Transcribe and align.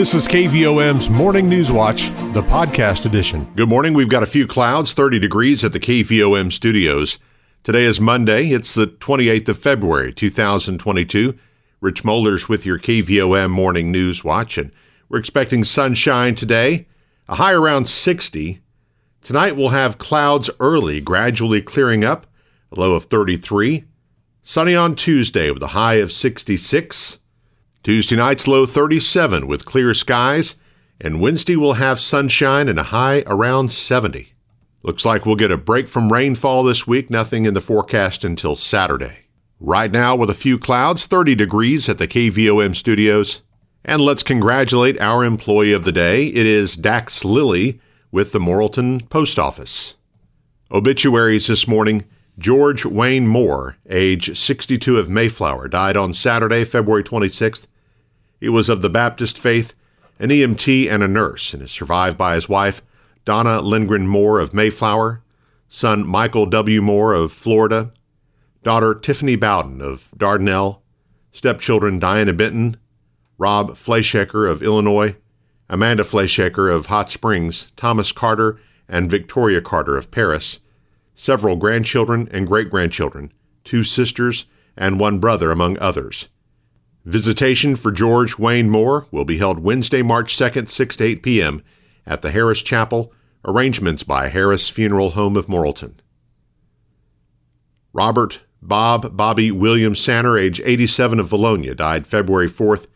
This 0.00 0.14
is 0.14 0.26
KVOM's 0.26 1.10
Morning 1.10 1.46
News 1.46 1.70
Watch, 1.70 2.08
the 2.32 2.42
podcast 2.42 3.04
edition. 3.04 3.44
Good 3.54 3.68
morning. 3.68 3.92
We've 3.92 4.08
got 4.08 4.22
a 4.22 4.26
few 4.26 4.46
clouds, 4.46 4.94
30 4.94 5.18
degrees 5.18 5.62
at 5.62 5.74
the 5.74 5.78
KVOM 5.78 6.50
studios. 6.54 7.18
Today 7.64 7.82
is 7.82 8.00
Monday. 8.00 8.46
It's 8.46 8.74
the 8.74 8.86
28th 8.86 9.50
of 9.50 9.58
February, 9.58 10.14
2022. 10.14 11.38
Rich 11.82 12.02
Molders 12.02 12.48
with 12.48 12.64
your 12.64 12.78
KVOM 12.78 13.50
Morning 13.50 13.92
News 13.92 14.24
Watch, 14.24 14.56
and 14.56 14.72
we're 15.10 15.18
expecting 15.18 15.64
sunshine 15.64 16.34
today, 16.34 16.86
a 17.28 17.34
high 17.34 17.52
around 17.52 17.86
60. 17.86 18.58
Tonight 19.20 19.54
we'll 19.54 19.68
have 19.68 19.98
clouds 19.98 20.48
early, 20.60 21.02
gradually 21.02 21.60
clearing 21.60 22.04
up, 22.04 22.26
a 22.72 22.80
low 22.80 22.94
of 22.94 23.04
33. 23.04 23.84
Sunny 24.40 24.74
on 24.74 24.94
Tuesday 24.94 25.50
with 25.50 25.62
a 25.62 25.76
high 25.76 25.96
of 25.96 26.10
66. 26.10 27.18
Tuesday 27.82 28.14
night's 28.14 28.46
low 28.46 28.66
37 28.66 29.46
with 29.46 29.64
clear 29.64 29.94
skies, 29.94 30.56
and 31.00 31.18
Wednesday 31.18 31.56
will 31.56 31.74
have 31.74 31.98
sunshine 31.98 32.68
and 32.68 32.78
a 32.78 32.84
high 32.84 33.22
around 33.26 33.72
70. 33.72 34.34
Looks 34.82 35.06
like 35.06 35.24
we'll 35.24 35.36
get 35.36 35.50
a 35.50 35.56
break 35.56 35.88
from 35.88 36.12
rainfall 36.12 36.62
this 36.62 36.86
week, 36.86 37.08
nothing 37.08 37.46
in 37.46 37.54
the 37.54 37.60
forecast 37.62 38.22
until 38.22 38.54
Saturday. 38.54 39.20
Right 39.58 39.90
now, 39.90 40.14
with 40.14 40.28
a 40.28 40.34
few 40.34 40.58
clouds, 40.58 41.06
30 41.06 41.34
degrees 41.34 41.88
at 41.88 41.96
the 41.96 42.06
KVOM 42.06 42.76
studios. 42.76 43.40
And 43.82 44.02
let's 44.02 44.22
congratulate 44.22 45.00
our 45.00 45.24
employee 45.24 45.72
of 45.72 45.84
the 45.84 45.92
day. 45.92 46.26
It 46.26 46.46
is 46.46 46.76
Dax 46.76 47.24
Lilly 47.24 47.80
with 48.12 48.32
the 48.32 48.38
Morrilton 48.38 49.08
Post 49.08 49.38
Office. 49.38 49.96
Obituaries 50.70 51.46
this 51.46 51.66
morning. 51.66 52.04
George 52.38 52.86
Wayne 52.86 53.26
Moore, 53.26 53.76
age 53.88 54.38
62 54.38 54.98
of 54.98 55.10
Mayflower, 55.10 55.68
died 55.68 55.96
on 55.96 56.14
Saturday, 56.14 56.64
February 56.64 57.04
26th. 57.04 57.66
He 58.40 58.48
was 58.48 58.70
of 58.70 58.80
the 58.80 58.88
Baptist 58.88 59.38
faith, 59.38 59.74
an 60.18 60.30
EMT 60.30 60.90
and 60.90 61.02
a 61.02 61.08
nurse, 61.08 61.52
and 61.52 61.62
is 61.62 61.70
survived 61.70 62.16
by 62.16 62.34
his 62.34 62.48
wife, 62.48 62.82
Donna 63.26 63.60
Lindgren 63.60 64.08
Moore 64.08 64.40
of 64.40 64.54
Mayflower, 64.54 65.22
son 65.68 66.06
Michael 66.06 66.46
W. 66.46 66.80
Moore 66.80 67.12
of 67.12 67.32
Florida, 67.32 67.92
daughter 68.62 68.94
Tiffany 68.94 69.36
Bowden 69.36 69.82
of 69.82 70.10
Dardanelle, 70.16 70.80
stepchildren 71.32 71.98
Diana 71.98 72.32
Benton, 72.32 72.78
Rob 73.36 73.72
Fleischaker 73.72 74.50
of 74.50 74.62
Illinois, 74.62 75.16
Amanda 75.68 76.02
Fleischaker 76.02 76.74
of 76.74 76.86
Hot 76.86 77.10
Springs, 77.10 77.70
Thomas 77.76 78.10
Carter, 78.10 78.58
and 78.88 79.10
Victoria 79.10 79.60
Carter 79.60 79.96
of 79.96 80.10
Paris, 80.10 80.60
several 81.14 81.56
grandchildren 81.56 82.28
and 82.32 82.46
great 82.46 82.70
grandchildren, 82.70 83.32
two 83.64 83.84
sisters, 83.84 84.46
and 84.76 84.98
one 84.98 85.18
brother, 85.18 85.52
among 85.52 85.78
others. 85.78 86.28
Visitation 87.10 87.74
for 87.74 87.90
George 87.90 88.38
Wayne 88.38 88.70
Moore 88.70 89.04
will 89.10 89.24
be 89.24 89.38
held 89.38 89.58
Wednesday, 89.58 90.00
March 90.00 90.36
2nd, 90.36 90.68
6 90.68 90.96
to 90.96 91.04
8 91.04 91.22
p.m. 91.24 91.64
at 92.06 92.22
the 92.22 92.30
Harris 92.30 92.62
Chapel, 92.62 93.12
arrangements 93.44 94.04
by 94.04 94.28
Harris 94.28 94.68
Funeral 94.68 95.10
Home 95.10 95.36
of 95.36 95.48
Morrilton. 95.48 95.94
Robert 97.92 98.44
Bob 98.62 99.16
Bobby 99.16 99.50
William 99.50 99.96
Sanner, 99.96 100.38
age 100.38 100.60
87 100.64 101.18
of 101.18 101.28
Vilonia, 101.28 101.74
died 101.74 102.06
February 102.06 102.48
4th. 102.48 102.86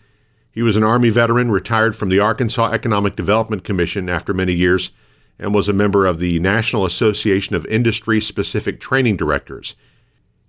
He 0.52 0.62
was 0.62 0.76
an 0.76 0.84
Army 0.84 1.10
veteran, 1.10 1.50
retired 1.50 1.96
from 1.96 2.08
the 2.08 2.20
Arkansas 2.20 2.70
Economic 2.70 3.16
Development 3.16 3.64
Commission 3.64 4.08
after 4.08 4.32
many 4.32 4.52
years, 4.52 4.92
and 5.40 5.52
was 5.52 5.68
a 5.68 5.72
member 5.72 6.06
of 6.06 6.20
the 6.20 6.38
National 6.38 6.86
Association 6.86 7.56
of 7.56 7.66
Industry 7.66 8.20
Specific 8.20 8.78
Training 8.78 9.16
Directors 9.16 9.74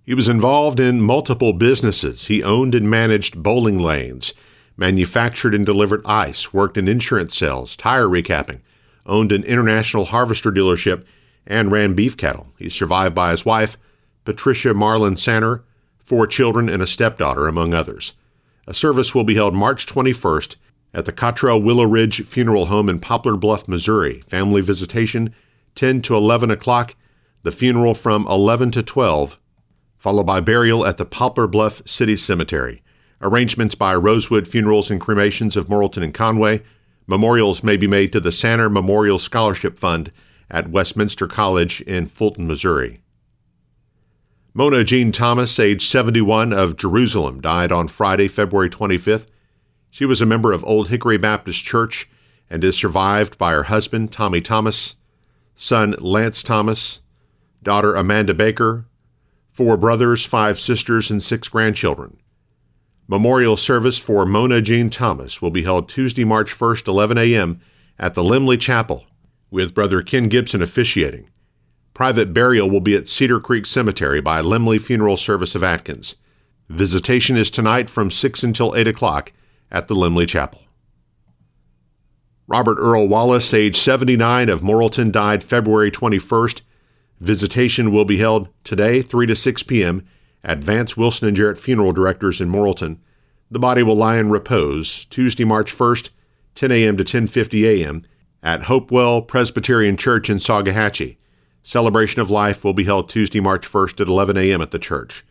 he 0.06 0.14
was 0.14 0.28
involved 0.28 0.78
in 0.78 1.00
multiple 1.00 1.52
businesses. 1.52 2.28
He 2.28 2.40
owned 2.40 2.76
and 2.76 2.88
managed 2.88 3.42
bowling 3.42 3.80
lanes, 3.80 4.32
manufactured 4.76 5.52
and 5.52 5.66
delivered 5.66 6.06
ice, 6.06 6.54
worked 6.54 6.76
in 6.76 6.86
insurance 6.86 7.36
sales, 7.36 7.74
tire 7.74 8.06
recapping, 8.06 8.60
owned 9.04 9.32
an 9.32 9.42
international 9.42 10.06
harvester 10.06 10.52
dealership, 10.52 11.04
and 11.44 11.72
ran 11.72 11.94
beef 11.94 12.16
cattle. 12.16 12.52
He's 12.56 12.72
survived 12.72 13.16
by 13.16 13.32
his 13.32 13.44
wife, 13.44 13.76
Patricia 14.24 14.74
Marlin 14.74 15.16
Sanner, 15.16 15.64
four 15.98 16.28
children, 16.28 16.68
and 16.68 16.80
a 16.80 16.86
stepdaughter, 16.86 17.48
among 17.48 17.74
others. 17.74 18.14
A 18.68 18.74
service 18.74 19.12
will 19.12 19.24
be 19.24 19.34
held 19.34 19.54
March 19.54 19.86
21st 19.86 20.54
at 20.94 21.04
the 21.04 21.12
Cottrell 21.12 21.60
Willow 21.60 21.84
Ridge 21.84 22.24
Funeral 22.24 22.66
Home 22.66 22.88
in 22.88 23.00
Poplar 23.00 23.36
Bluff, 23.36 23.66
Missouri. 23.66 24.22
Family 24.28 24.60
visitation 24.60 25.34
10 25.74 26.00
to 26.02 26.14
11 26.14 26.52
o'clock. 26.52 26.94
The 27.42 27.50
funeral 27.50 27.94
from 27.94 28.24
11 28.28 28.70
to 28.72 28.82
12 28.84 29.38
followed 30.06 30.22
by 30.22 30.38
burial 30.38 30.86
at 30.86 30.98
the 30.98 31.04
Poplar 31.04 31.48
Bluff 31.48 31.82
City 31.84 32.14
Cemetery. 32.14 32.80
Arrangements 33.20 33.74
by 33.74 33.92
Rosewood 33.92 34.46
Funerals 34.46 34.88
and 34.88 35.00
Cremations 35.00 35.56
of 35.56 35.66
Morrilton 35.66 36.04
and 36.04 36.14
Conway. 36.14 36.62
Memorials 37.08 37.64
may 37.64 37.76
be 37.76 37.88
made 37.88 38.12
to 38.12 38.20
the 38.20 38.30
Sanner 38.30 38.70
Memorial 38.70 39.18
Scholarship 39.18 39.80
Fund 39.80 40.12
at 40.48 40.70
Westminster 40.70 41.26
College 41.26 41.80
in 41.80 42.06
Fulton, 42.06 42.46
Missouri. 42.46 43.00
Mona 44.54 44.84
Jean 44.84 45.10
Thomas, 45.10 45.58
age 45.58 45.84
71, 45.84 46.52
of 46.52 46.76
Jerusalem, 46.76 47.40
died 47.40 47.72
on 47.72 47.88
Friday, 47.88 48.28
February 48.28 48.70
25th. 48.70 49.26
She 49.90 50.04
was 50.04 50.20
a 50.20 50.24
member 50.24 50.52
of 50.52 50.64
Old 50.64 50.86
Hickory 50.86 51.18
Baptist 51.18 51.64
Church 51.64 52.08
and 52.48 52.62
is 52.62 52.76
survived 52.76 53.38
by 53.38 53.50
her 53.50 53.64
husband, 53.64 54.12
Tommy 54.12 54.40
Thomas, 54.40 54.94
son 55.56 55.96
Lance 55.98 56.44
Thomas, 56.44 57.00
daughter 57.64 57.96
Amanda 57.96 58.34
Baker, 58.34 58.86
four 59.56 59.78
brothers, 59.78 60.22
five 60.22 60.60
sisters, 60.60 61.10
and 61.10 61.22
six 61.22 61.48
grandchildren. 61.48 62.18
Memorial 63.08 63.56
service 63.56 63.98
for 63.98 64.26
Mona 64.26 64.60
Jean 64.60 64.90
Thomas 64.90 65.40
will 65.40 65.50
be 65.50 65.62
held 65.62 65.88
Tuesday, 65.88 66.24
March 66.24 66.52
1st, 66.52 66.86
11 66.86 67.16
a.m. 67.16 67.60
at 67.98 68.12
the 68.12 68.22
Limley 68.22 68.60
Chapel, 68.60 69.06
with 69.50 69.72
Brother 69.72 70.02
Ken 70.02 70.24
Gibson 70.24 70.60
officiating. 70.60 71.30
Private 71.94 72.34
burial 72.34 72.68
will 72.68 72.82
be 72.82 72.94
at 72.94 73.08
Cedar 73.08 73.40
Creek 73.40 73.64
Cemetery 73.64 74.20
by 74.20 74.42
Limley 74.42 74.78
Funeral 74.78 75.16
Service 75.16 75.54
of 75.54 75.64
Atkins. 75.64 76.16
Visitation 76.68 77.38
is 77.38 77.50
tonight 77.50 77.88
from 77.88 78.10
6 78.10 78.42
until 78.42 78.76
8 78.76 78.86
o'clock 78.86 79.32
at 79.70 79.88
the 79.88 79.94
Limley 79.94 80.28
Chapel. 80.28 80.60
Robert 82.46 82.76
Earl 82.78 83.08
Wallace, 83.08 83.54
age 83.54 83.78
79, 83.78 84.50
of 84.50 84.60
Morrilton, 84.60 85.10
died 85.10 85.42
February 85.42 85.90
21st 85.90 86.60
Visitation 87.20 87.90
will 87.90 88.04
be 88.04 88.18
held 88.18 88.48
today, 88.64 89.02
3 89.02 89.26
to 89.26 89.36
6 89.36 89.62
p.m., 89.62 90.06
at 90.44 90.58
Vance 90.58 90.96
Wilson 90.96 91.26
and 91.26 91.36
Jarrett 91.36 91.58
Funeral 91.58 91.92
Directors 91.92 92.40
in 92.40 92.48
Morrilton. 92.48 92.98
The 93.50 93.58
body 93.58 93.82
will 93.82 93.96
lie 93.96 94.18
in 94.18 94.30
repose 94.30 95.04
Tuesday, 95.06 95.44
March 95.44 95.74
1st, 95.74 96.10
10 96.54 96.72
a.m. 96.72 96.96
to 96.96 97.04
10:50 97.04 97.64
a.m. 97.64 98.04
at 98.42 98.64
Hopewell 98.64 99.22
Presbyterian 99.22 99.96
Church 99.96 100.30
in 100.30 100.38
Salkehatchie. 100.38 101.16
Celebration 101.62 102.20
of 102.20 102.30
Life 102.30 102.64
will 102.64 102.74
be 102.74 102.84
held 102.84 103.08
Tuesday, 103.08 103.40
March 103.40 103.66
1st 103.66 104.00
at 104.00 104.08
11 104.08 104.36
a.m. 104.36 104.62
at 104.62 104.70
the 104.70 104.78
church. 104.78 105.24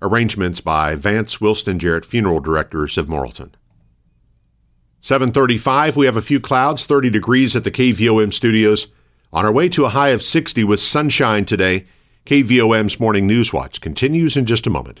Arrangements 0.00 0.60
by 0.60 0.94
Vance 0.94 1.40
Wilson 1.40 1.72
and 1.72 1.80
Jarrett 1.80 2.06
Funeral 2.06 2.40
Directors 2.40 2.96
of 2.96 3.06
Morrilton. 3.06 3.52
735, 5.00 5.96
we 5.96 6.06
have 6.06 6.16
a 6.16 6.22
few 6.22 6.40
clouds, 6.40 6.86
30 6.86 7.10
degrees 7.10 7.54
at 7.56 7.64
the 7.64 7.70
KVOM 7.70 8.32
studios. 8.32 8.86
On 9.34 9.46
our 9.46 9.52
way 9.52 9.70
to 9.70 9.86
a 9.86 9.88
high 9.88 10.10
of 10.10 10.20
60 10.20 10.62
with 10.64 10.78
sunshine 10.78 11.46
today, 11.46 11.86
KVOM's 12.26 13.00
Morning 13.00 13.26
News 13.26 13.50
Watch 13.50 13.80
continues 13.80 14.36
in 14.36 14.44
just 14.44 14.66
a 14.66 14.70
moment. 14.70 15.00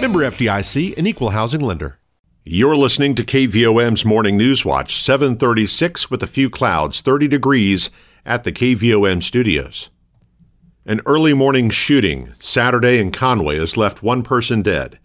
Member 0.00 0.20
FDIC, 0.20 0.96
an 0.96 1.06
equal 1.06 1.30
housing 1.30 1.60
lender. 1.60 1.98
You're 2.44 2.76
listening 2.76 3.14
to 3.16 3.24
KVOM's 3.24 4.04
Morning 4.04 4.36
News 4.36 4.64
Watch, 4.64 5.02
736 5.02 6.10
with 6.10 6.22
a 6.22 6.26
few 6.26 6.48
clouds, 6.48 7.02
30 7.02 7.28
degrees 7.28 7.90
at 8.24 8.44
the 8.44 8.52
KVOM 8.52 9.22
studios. 9.22 9.90
An 10.86 11.02
early 11.04 11.34
morning 11.34 11.68
shooting 11.68 12.32
Saturday 12.38 12.98
in 12.98 13.12
Conway 13.12 13.58
has 13.58 13.76
left 13.76 14.02
one 14.02 14.22
person 14.22 14.62
dead. 14.62 14.98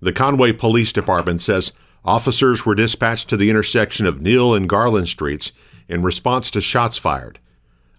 The 0.00 0.12
Conway 0.12 0.52
Police 0.52 0.92
Department 0.92 1.40
says 1.40 1.72
officers 2.04 2.66
were 2.66 2.74
dispatched 2.74 3.30
to 3.30 3.38
the 3.38 3.48
intersection 3.48 4.04
of 4.04 4.20
Neal 4.20 4.54
and 4.54 4.68
Garland 4.68 5.08
Streets 5.08 5.52
in 5.88 6.02
response 6.02 6.50
to 6.50 6.60
shots 6.60 6.98
fired. 6.98 7.38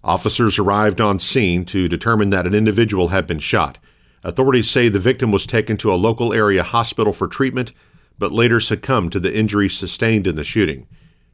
Officers 0.03 0.59
arrived 0.59 1.01
on 1.01 1.17
scene 1.17 1.65
to 1.65 1.87
determine 1.87 2.29
that 2.29 2.45
an 2.45 2.53
individual 2.53 3.07
had 3.07 3.25
been 3.25 3.39
shot. 3.39 3.79
Authorities 4.23 4.69
say 4.69 4.89
the 4.89 4.99
victim 4.99 5.31
was 5.31 5.45
taken 5.45 5.77
to 5.77 5.93
a 5.93 5.95
local 5.95 6.33
area 6.33 6.63
hospital 6.63 7.11
for 7.11 7.27
treatment, 7.27 7.73
but 8.17 8.31
later 8.31 8.59
succumbed 8.59 9.11
to 9.11 9.19
the 9.19 9.35
injuries 9.35 9.77
sustained 9.77 10.27
in 10.27 10.35
the 10.35 10.43
shooting. 10.43 10.87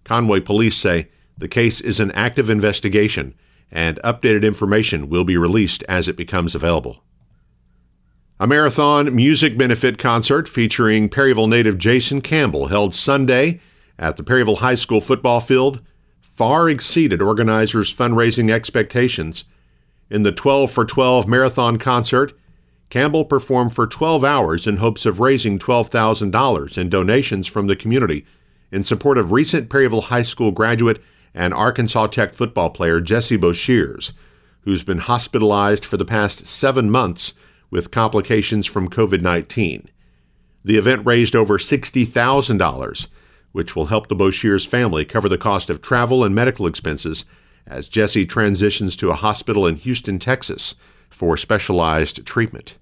Conway 0.03 0.39
police 0.39 0.75
say 0.75 1.09
the 1.37 1.47
case 1.47 1.81
is 1.81 1.99
an 1.99 2.11
active 2.11 2.49
investigation 2.49 3.35
and 3.71 3.99
updated 4.03 4.43
information 4.43 5.09
will 5.09 5.23
be 5.23 5.37
released 5.37 5.83
as 5.83 6.07
it 6.07 6.17
becomes 6.17 6.55
available. 6.55 7.03
A 8.39 8.47
marathon 8.47 9.15
music 9.15 9.57
benefit 9.57 9.97
concert 9.97 10.47
featuring 10.47 11.09
Perryville 11.09 11.47
native 11.47 11.77
Jason 11.77 12.21
Campbell 12.21 12.67
held 12.67 12.93
Sunday 12.93 13.59
at 13.99 14.15
the 14.15 14.23
Perryville 14.23 14.57
High 14.57 14.75
School 14.75 15.01
football 15.01 15.39
field 15.39 15.83
far 16.21 16.69
exceeded 16.69 17.21
organizers' 17.21 17.93
fundraising 17.93 18.49
expectations. 18.49 19.43
In 20.09 20.23
the 20.23 20.31
12 20.31 20.71
for 20.71 20.85
12 20.85 21.27
marathon 21.27 21.77
concert, 21.77 22.31
Campbell 22.89 23.25
performed 23.25 23.73
for 23.73 23.85
12 23.85 24.23
hours 24.23 24.65
in 24.65 24.77
hopes 24.77 25.05
of 25.05 25.19
raising 25.19 25.59
$12,000 25.59 26.77
in 26.77 26.89
donations 26.89 27.45
from 27.45 27.67
the 27.67 27.75
community 27.75 28.25
in 28.71 28.83
support 28.83 29.17
of 29.17 29.31
recent 29.31 29.69
Perryville 29.69 30.01
High 30.01 30.23
School 30.23 30.51
graduate 30.51 31.01
and 31.33 31.53
Arkansas 31.53 32.07
Tech 32.07 32.33
football 32.33 32.71
player 32.71 32.99
Jesse 32.99 33.37
Boshears, 33.37 34.13
who's 34.61 34.83
been 34.83 34.97
hospitalized 34.99 35.85
for 35.85 35.97
the 35.97 36.05
past 36.05 36.45
seven 36.45 36.89
months 36.89 37.33
with 37.69 37.91
complications 37.91 38.65
from 38.65 38.89
COVID 38.89 39.21
19. 39.21 39.87
The 40.65 40.77
event 40.77 41.05
raised 41.05 41.35
over 41.35 41.57
$60,000, 41.57 43.07
which 43.51 43.75
will 43.75 43.85
help 43.85 44.07
the 44.07 44.15
Boshears 44.15 44.67
family 44.67 45.05
cover 45.05 45.29
the 45.29 45.37
cost 45.37 45.69
of 45.69 45.81
travel 45.81 46.23
and 46.23 46.33
medical 46.33 46.65
expenses 46.65 47.25
as 47.67 47.87
Jesse 47.87 48.25
transitions 48.25 48.95
to 48.95 49.11
a 49.11 49.15
hospital 49.15 49.67
in 49.67 49.75
Houston, 49.75 50.17
Texas 50.17 50.75
for 51.09 51.37
specialized 51.37 52.25
treatment. 52.25 52.78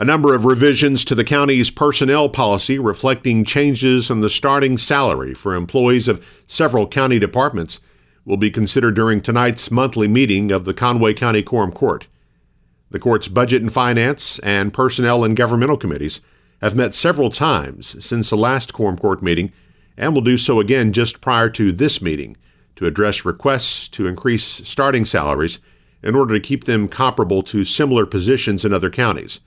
A 0.00 0.04
number 0.04 0.32
of 0.32 0.44
revisions 0.44 1.04
to 1.06 1.16
the 1.16 1.24
county's 1.24 1.72
personnel 1.72 2.28
policy 2.28 2.78
reflecting 2.78 3.44
changes 3.44 4.12
in 4.12 4.20
the 4.20 4.30
starting 4.30 4.78
salary 4.78 5.34
for 5.34 5.56
employees 5.56 6.06
of 6.06 6.24
several 6.46 6.86
county 6.86 7.18
departments 7.18 7.80
will 8.24 8.36
be 8.36 8.48
considered 8.48 8.94
during 8.94 9.20
tonight's 9.20 9.72
monthly 9.72 10.06
meeting 10.06 10.52
of 10.52 10.64
the 10.64 10.72
Conway 10.72 11.14
County 11.14 11.42
Quorum 11.42 11.72
Court. 11.72 12.06
The 12.90 13.00
court's 13.00 13.26
Budget 13.26 13.60
and 13.60 13.72
Finance 13.72 14.38
and 14.38 14.72
Personnel 14.72 15.24
and 15.24 15.36
Governmental 15.36 15.76
Committees 15.76 16.20
have 16.62 16.76
met 16.76 16.94
several 16.94 17.28
times 17.28 18.04
since 18.04 18.30
the 18.30 18.36
last 18.36 18.72
Quorum 18.72 18.98
Court 18.98 19.20
meeting 19.20 19.52
and 19.96 20.14
will 20.14 20.22
do 20.22 20.38
so 20.38 20.60
again 20.60 20.92
just 20.92 21.20
prior 21.20 21.50
to 21.50 21.72
this 21.72 22.00
meeting 22.00 22.36
to 22.76 22.86
address 22.86 23.24
requests 23.24 23.88
to 23.88 24.06
increase 24.06 24.44
starting 24.44 25.04
salaries 25.04 25.58
in 26.04 26.14
order 26.14 26.34
to 26.34 26.40
keep 26.40 26.66
them 26.66 26.86
comparable 26.86 27.42
to 27.42 27.64
similar 27.64 28.06
positions 28.06 28.64
in 28.64 28.72
other 28.72 28.90
counties. 28.90 29.40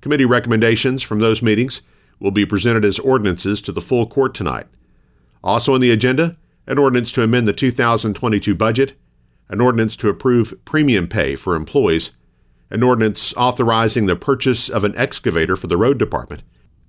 Committee 0.00 0.24
recommendations 0.24 1.02
from 1.02 1.18
those 1.18 1.42
meetings 1.42 1.82
will 2.20 2.30
be 2.30 2.46
presented 2.46 2.84
as 2.84 2.98
ordinances 2.98 3.62
to 3.62 3.72
the 3.72 3.80
full 3.80 4.06
court 4.06 4.34
tonight. 4.34 4.66
Also 5.42 5.74
on 5.74 5.80
the 5.80 5.90
agenda, 5.90 6.36
an 6.66 6.78
ordinance 6.78 7.12
to 7.12 7.22
amend 7.22 7.48
the 7.48 7.52
2022 7.52 8.54
budget, 8.54 8.94
an 9.48 9.60
ordinance 9.60 9.96
to 9.96 10.08
approve 10.08 10.54
premium 10.64 11.08
pay 11.08 11.34
for 11.34 11.54
employees, 11.54 12.12
an 12.70 12.82
ordinance 12.82 13.34
authorizing 13.36 14.06
the 14.06 14.16
purchase 14.16 14.68
of 14.68 14.84
an 14.84 14.96
excavator 14.96 15.56
for 15.56 15.66
the 15.66 15.76
road 15.76 15.98
department, 15.98 16.42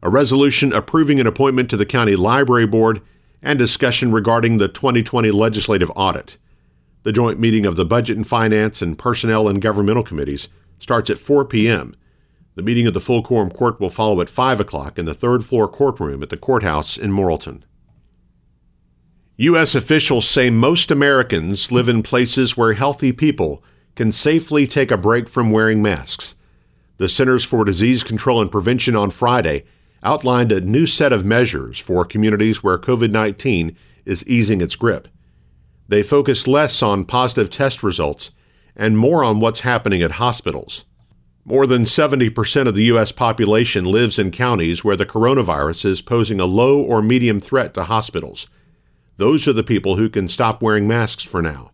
a 0.03 0.09
resolution 0.09 0.73
approving 0.73 1.19
an 1.19 1.27
appointment 1.27 1.69
to 1.69 1.77
the 1.77 1.85
county 1.85 2.15
library 2.15 2.67
board, 2.67 3.01
and 3.41 3.57
discussion 3.57 4.11
regarding 4.11 4.57
the 4.57 4.67
2020 4.67 5.31
legislative 5.31 5.91
audit. 5.95 6.37
The 7.03 7.13
joint 7.13 7.39
meeting 7.39 7.65
of 7.65 7.77
the 7.77 7.85
Budget 7.85 8.17
and 8.17 8.27
Finance 8.27 8.81
and 8.81 8.97
Personnel 8.97 9.47
and 9.47 9.61
Governmental 9.61 10.03
Committees 10.03 10.49
starts 10.79 11.09
at 11.09 11.17
4 11.17 11.45
p.m. 11.45 11.93
The 12.59 12.65
meeting 12.65 12.87
of 12.87 12.93
the 12.93 12.99
full 12.99 13.23
quorum 13.23 13.51
court 13.51 13.79
will 13.79 13.89
follow 13.89 14.19
at 14.19 14.27
5 14.27 14.59
o'clock 14.59 14.99
in 14.99 15.05
the 15.05 15.13
third 15.13 15.45
floor 15.45 15.65
courtroom 15.65 16.21
at 16.21 16.27
the 16.27 16.35
courthouse 16.35 16.97
in 16.97 17.09
Morrilton. 17.09 17.61
U.S. 19.37 19.75
officials 19.75 20.27
say 20.27 20.49
most 20.49 20.91
Americans 20.91 21.71
live 21.71 21.87
in 21.87 22.03
places 22.03 22.57
where 22.57 22.73
healthy 22.73 23.13
people 23.13 23.63
can 23.95 24.11
safely 24.11 24.67
take 24.67 24.91
a 24.91 24.97
break 24.97 25.29
from 25.29 25.51
wearing 25.51 25.81
masks. 25.81 26.35
The 26.97 27.07
Centers 27.07 27.45
for 27.45 27.63
Disease 27.63 28.03
Control 28.03 28.41
and 28.41 28.51
Prevention 28.51 28.93
on 28.93 29.09
Friday 29.09 29.63
outlined 30.03 30.51
a 30.51 30.59
new 30.59 30.85
set 30.85 31.13
of 31.13 31.23
measures 31.23 31.79
for 31.79 32.03
communities 32.03 32.61
where 32.61 32.77
COVID 32.77 33.09
19 33.09 33.73
is 34.03 34.27
easing 34.27 34.59
its 34.59 34.75
grip. 34.75 35.07
They 35.87 36.03
focus 36.03 36.45
less 36.45 36.83
on 36.83 37.05
positive 37.05 37.49
test 37.49 37.83
results 37.83 38.33
and 38.75 38.97
more 38.97 39.23
on 39.23 39.39
what's 39.39 39.61
happening 39.61 40.01
at 40.01 40.11
hospitals. 40.11 40.83
More 41.49 41.65
than 41.65 41.81
70% 41.81 42.67
of 42.67 42.75
the 42.75 42.83
U.S. 42.83 43.11
population 43.11 43.83
lives 43.83 44.19
in 44.19 44.29
counties 44.29 44.83
where 44.83 44.95
the 44.95 45.03
coronavirus 45.03 45.83
is 45.85 45.99
posing 45.99 46.39
a 46.39 46.45
low 46.45 46.79
or 46.79 47.01
medium 47.01 47.39
threat 47.39 47.73
to 47.73 47.85
hospitals. 47.85 48.45
Those 49.17 49.47
are 49.47 49.53
the 49.53 49.63
people 49.63 49.95
who 49.95 50.11
can 50.11 50.27
stop 50.27 50.61
wearing 50.61 50.87
masks 50.87 51.23
for 51.23 51.41
now. 51.41 51.71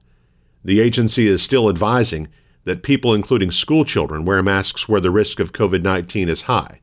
The 0.63 0.79
agency 0.79 1.27
is 1.27 1.43
still 1.43 1.67
advising 1.67 2.29
that 2.63 2.83
people, 2.83 3.13
including 3.13 3.51
school 3.51 3.83
children, 3.83 4.23
wear 4.23 4.41
masks 4.41 4.87
where 4.87 5.01
the 5.01 5.11
risk 5.11 5.41
of 5.41 5.51
COVID 5.51 5.81
19 5.81 6.29
is 6.29 6.43
high. 6.43 6.79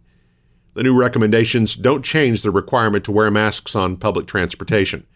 The 0.74 0.82
new 0.82 0.94
recommendations 0.94 1.76
don't 1.76 2.04
change 2.04 2.42
the 2.42 2.50
requirement 2.50 3.06
to 3.06 3.12
wear 3.12 3.30
masks 3.30 3.74
on 3.74 3.96
public 3.96 4.26
transportation. 4.26 5.06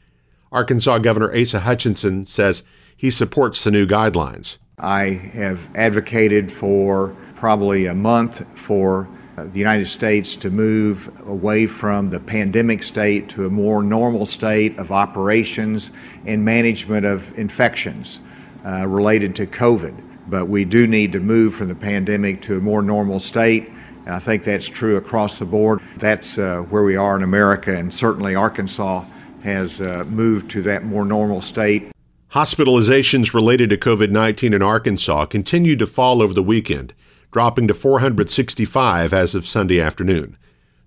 Arkansas 0.51 0.97
Governor 1.01 1.31
Asa 1.37 1.61
Hutchinson 1.61 2.25
says 2.25 2.65
he 2.97 3.11
supports 3.11 3.63
the 3.63 3.71
new 3.71 3.87
guidelines. 3.87 4.57
I 4.79 5.05
have 5.33 5.75
advocated 5.75 6.53
for 6.53 7.17
probably 7.35 7.87
a 7.87 7.95
month 7.95 8.47
for 8.59 9.09
the 9.37 9.59
United 9.59 9.87
States 9.87 10.37
to 10.37 10.51
move 10.51 11.11
away 11.27 11.67
from 11.67 12.11
the 12.11 12.21
pandemic 12.21 12.83
state 12.83 13.31
to 13.31 13.47
a 13.47 13.51
more 13.51 13.83
normal 13.83 14.27
state 14.27 14.79
of 14.79 14.93
operations 14.93 15.93
and 16.27 16.45
management 16.45 17.07
of 17.07 17.37
infections 17.39 18.21
uh, 18.67 18.87
related 18.87 19.35
to 19.37 19.47
COVID. 19.47 20.03
But 20.29 20.47
we 20.47 20.67
do 20.67 20.87
need 20.87 21.13
to 21.13 21.21
move 21.21 21.55
from 21.55 21.69
the 21.69 21.75
pandemic 21.75 22.43
to 22.43 22.59
a 22.59 22.61
more 22.61 22.83
normal 22.83 23.19
state. 23.19 23.71
And 24.05 24.15
I 24.15 24.19
think 24.19 24.45
that's 24.45 24.69
true 24.69 24.97
across 24.97 25.39
the 25.39 25.47
board. 25.47 25.81
That's 25.97 26.39
uh, 26.39 26.61
where 26.69 26.83
we 26.83 26.97
are 26.97 27.17
in 27.17 27.23
America, 27.23 27.75
and 27.75 27.93
certainly 27.93 28.35
Arkansas 28.35 29.05
has 29.43 29.81
uh, 29.81 30.05
moved 30.09 30.51
to 30.51 30.63
that 30.63 30.85
more 30.85 31.07
normal 31.07 31.41
state. 31.41 31.96
Hospitalizations 32.37 33.33
related 33.33 33.71
to 33.71 33.79
COVID 33.79 34.11
19 34.11 34.53
in 34.53 34.61
Arkansas 34.61 35.25
continued 35.25 35.79
to 35.79 35.87
fall 35.87 36.21
over 36.21 36.35
the 36.35 36.43
weekend, 36.43 36.93
dropping 37.31 37.67
to 37.67 37.73
465 37.73 39.15
as 39.15 39.35
of 39.35 39.47
Sunday 39.47 39.81
afternoon. 39.81 40.37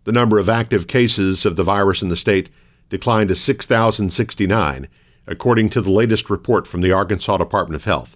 The 0.04 0.12
number 0.12 0.38
of 0.38 0.48
active 0.48 0.86
cases 0.86 1.48
of 1.48 1.56
the 1.56 1.64
virus 1.64 2.04
in 2.04 2.10
the 2.10 2.16
state 2.16 2.52
declined 2.92 3.30
to 3.30 3.36
6,069, 3.36 4.88
according 5.26 5.70
to 5.72 5.82
the 5.82 5.90
latest 5.90 6.30
report 6.30 6.68
from 6.68 6.82
the 6.82 6.92
Arkansas 6.92 7.38
Department 7.38 7.78
of 7.78 7.86
Health. 7.86 8.16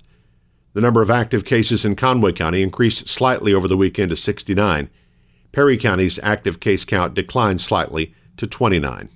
The 0.74 0.81
number 0.81 1.01
of 1.01 1.10
active 1.10 1.43
cases 1.43 1.84
in 1.84 1.96
Conway 1.96 2.34
County 2.34 2.62
increased 2.62 3.08
slightly 3.08 3.51
over 3.51 3.67
the 3.67 3.75
weekend 3.75 4.12
to 4.12 4.15
69. 4.15 4.91
Perry 5.51 5.77
County's 5.77 6.19
active 6.22 6.60
case 6.60 6.86
count 6.86 7.15
declined 7.15 7.62
slightly 7.62 8.13
to 8.38 8.46
29. 8.46 9.10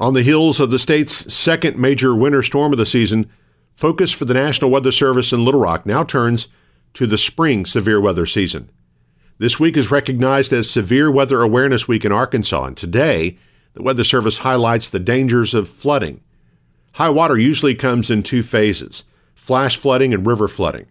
On 0.00 0.14
the 0.14 0.22
heels 0.22 0.60
of 0.60 0.70
the 0.70 0.78
state's 0.78 1.12
second 1.32 1.76
major 1.76 2.14
winter 2.14 2.42
storm 2.42 2.72
of 2.72 2.78
the 2.78 2.86
season, 2.86 3.30
focus 3.76 4.10
for 4.10 4.24
the 4.24 4.32
National 4.32 4.70
Weather 4.70 4.92
Service 4.92 5.30
in 5.30 5.44
Little 5.44 5.60
Rock 5.60 5.84
now 5.84 6.04
turns 6.04 6.48
to 6.94 7.06
the 7.06 7.18
spring 7.18 7.66
severe 7.66 8.00
weather 8.00 8.24
season. 8.24 8.70
This 9.36 9.60
week 9.60 9.76
is 9.76 9.90
recognized 9.90 10.54
as 10.54 10.70
Severe 10.70 11.10
Weather 11.10 11.42
Awareness 11.42 11.86
Week 11.86 12.06
in 12.06 12.12
Arkansas, 12.12 12.64
and 12.64 12.76
today 12.78 13.36
the 13.74 13.82
Weather 13.82 14.02
Service 14.02 14.38
highlights 14.38 14.88
the 14.88 14.98
dangers 14.98 15.52
of 15.52 15.68
flooding. 15.68 16.22
High 16.92 17.10
water 17.10 17.38
usually 17.38 17.74
comes 17.74 18.10
in 18.10 18.22
two 18.22 18.42
phases 18.42 19.04
flash 19.34 19.76
flooding 19.76 20.14
and 20.14 20.26
river 20.26 20.48
flooding. 20.48 20.86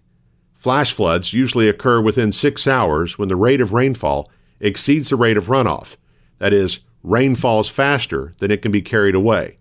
Flash 0.53 0.93
floods 0.93 1.33
usually 1.33 1.67
occur 1.67 1.99
within 1.99 2.31
six 2.31 2.67
hours 2.67 3.17
when 3.17 3.27
the 3.29 3.35
rate 3.35 3.59
of 3.59 3.73
rainfall 3.73 4.29
exceeds 4.59 5.09
the 5.09 5.15
rate 5.15 5.37
of 5.37 5.45
runoff, 5.45 5.97
that 6.37 6.53
is, 6.53 6.81
rain 7.03 7.35
falls 7.35 7.69
faster 7.69 8.31
than 8.39 8.51
it 8.51 8.61
can 8.61 8.71
be 8.71 8.81
carried 8.81 9.15
away. 9.15 9.57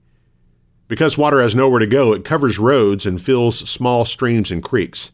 Because 0.88 1.18
water 1.18 1.42
has 1.42 1.54
nowhere 1.54 1.80
to 1.80 1.87
go, 1.87 2.12
it 2.12 2.25
covers 2.25 2.59
roads 2.59 3.04
and 3.07 3.21
fills 3.21 3.59
small 3.68 4.04
streams 4.04 4.50
and 4.50 4.62
creeks. 4.62 5.12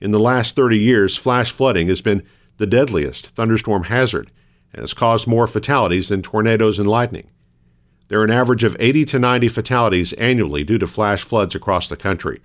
In 0.00 0.12
the 0.12 0.20
last 0.20 0.56
30 0.56 0.78
years, 0.78 1.16
flash 1.16 1.50
flooding 1.50 1.88
has 1.88 2.00
been 2.00 2.22
the 2.58 2.66
deadliest 2.66 3.26
thunderstorm 3.28 3.84
hazard 3.84 4.30
and 4.72 4.80
has 4.80 4.94
caused 4.94 5.26
more 5.26 5.46
fatalities 5.46 6.08
than 6.08 6.22
tornadoes 6.22 6.78
and 6.78 6.88
lightning. 6.88 7.28
There 8.08 8.20
are 8.20 8.24
an 8.24 8.30
average 8.30 8.64
of 8.64 8.76
80 8.78 9.04
to 9.06 9.18
90 9.18 9.48
fatalities 9.48 10.12
annually 10.14 10.64
due 10.64 10.78
to 10.78 10.86
flash 10.86 11.22
floods 11.22 11.54
across 11.54 11.88
the 11.88 11.96
country. 11.96 12.40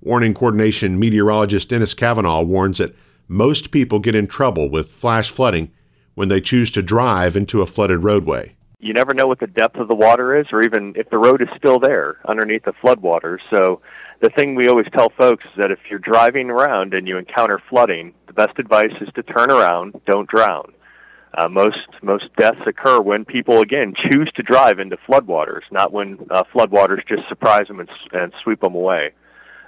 Warning 0.00 0.34
coordination 0.34 0.98
meteorologist 0.98 1.68
Dennis 1.68 1.94
Cavanaugh 1.94 2.42
warns 2.42 2.78
that 2.78 2.94
most 3.26 3.70
people 3.70 3.98
get 3.98 4.14
in 4.14 4.26
trouble 4.26 4.70
with 4.70 4.90
flash 4.90 5.30
flooding 5.30 5.70
when 6.18 6.28
they 6.28 6.40
choose 6.40 6.72
to 6.72 6.82
drive 6.82 7.36
into 7.36 7.62
a 7.62 7.66
flooded 7.66 8.02
roadway. 8.02 8.52
You 8.80 8.92
never 8.92 9.14
know 9.14 9.28
what 9.28 9.38
the 9.38 9.46
depth 9.46 9.76
of 9.76 9.86
the 9.86 9.94
water 9.94 10.36
is 10.36 10.52
or 10.52 10.62
even 10.62 10.92
if 10.96 11.08
the 11.10 11.18
road 11.18 11.40
is 11.40 11.48
still 11.56 11.78
there 11.78 12.18
underneath 12.24 12.64
the 12.64 12.72
floodwaters. 12.72 13.38
So 13.50 13.80
the 14.18 14.28
thing 14.28 14.56
we 14.56 14.68
always 14.68 14.88
tell 14.90 15.10
folks 15.10 15.44
is 15.44 15.52
that 15.56 15.70
if 15.70 15.78
you're 15.88 16.00
driving 16.00 16.50
around 16.50 16.92
and 16.92 17.06
you 17.06 17.18
encounter 17.18 17.60
flooding, 17.60 18.14
the 18.26 18.32
best 18.32 18.58
advice 18.58 19.00
is 19.00 19.08
to 19.14 19.22
turn 19.22 19.50
around, 19.50 20.00
don't 20.06 20.28
drown. 20.28 20.72
Uh, 21.34 21.48
most 21.48 21.86
most 22.02 22.34
deaths 22.34 22.66
occur 22.66 23.00
when 23.00 23.24
people 23.24 23.60
again 23.60 23.94
choose 23.94 24.32
to 24.32 24.42
drive 24.42 24.80
into 24.80 24.96
floodwaters, 24.96 25.62
not 25.70 25.92
when 25.92 26.18
uh, 26.30 26.42
floodwaters 26.42 27.06
just 27.06 27.28
surprise 27.28 27.68
them 27.68 27.78
and, 27.78 27.90
and 28.12 28.32
sweep 28.40 28.60
them 28.60 28.74
away. 28.74 29.12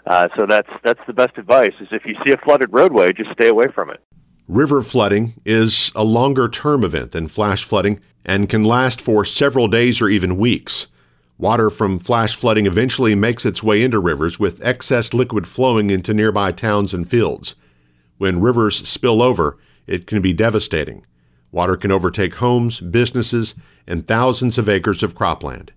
Uh, 0.06 0.26
so 0.34 0.46
that's 0.46 0.70
that's 0.82 1.00
the 1.06 1.12
best 1.12 1.38
advice: 1.38 1.74
is 1.80 1.88
if 1.92 2.06
you 2.06 2.16
see 2.24 2.32
a 2.32 2.36
flooded 2.38 2.72
roadway, 2.72 3.12
just 3.12 3.30
stay 3.30 3.46
away 3.46 3.68
from 3.68 3.90
it. 3.90 4.02
River 4.50 4.82
flooding 4.82 5.34
is 5.44 5.92
a 5.94 6.02
longer 6.02 6.48
term 6.48 6.82
event 6.82 7.12
than 7.12 7.28
flash 7.28 7.62
flooding 7.62 8.00
and 8.24 8.48
can 8.48 8.64
last 8.64 9.00
for 9.00 9.24
several 9.24 9.68
days 9.68 10.00
or 10.00 10.08
even 10.08 10.36
weeks. 10.36 10.88
Water 11.38 11.70
from 11.70 12.00
flash 12.00 12.34
flooding 12.34 12.66
eventually 12.66 13.14
makes 13.14 13.46
its 13.46 13.62
way 13.62 13.80
into 13.80 14.00
rivers 14.00 14.40
with 14.40 14.60
excess 14.60 15.14
liquid 15.14 15.46
flowing 15.46 15.90
into 15.90 16.12
nearby 16.12 16.50
towns 16.50 16.92
and 16.92 17.08
fields. 17.08 17.54
When 18.18 18.40
rivers 18.40 18.88
spill 18.88 19.22
over, 19.22 19.56
it 19.86 20.08
can 20.08 20.20
be 20.20 20.32
devastating. 20.32 21.06
Water 21.52 21.76
can 21.76 21.92
overtake 21.92 22.34
homes, 22.34 22.80
businesses, 22.80 23.54
and 23.86 24.04
thousands 24.04 24.58
of 24.58 24.68
acres 24.68 25.04
of 25.04 25.14
cropland. 25.14 25.70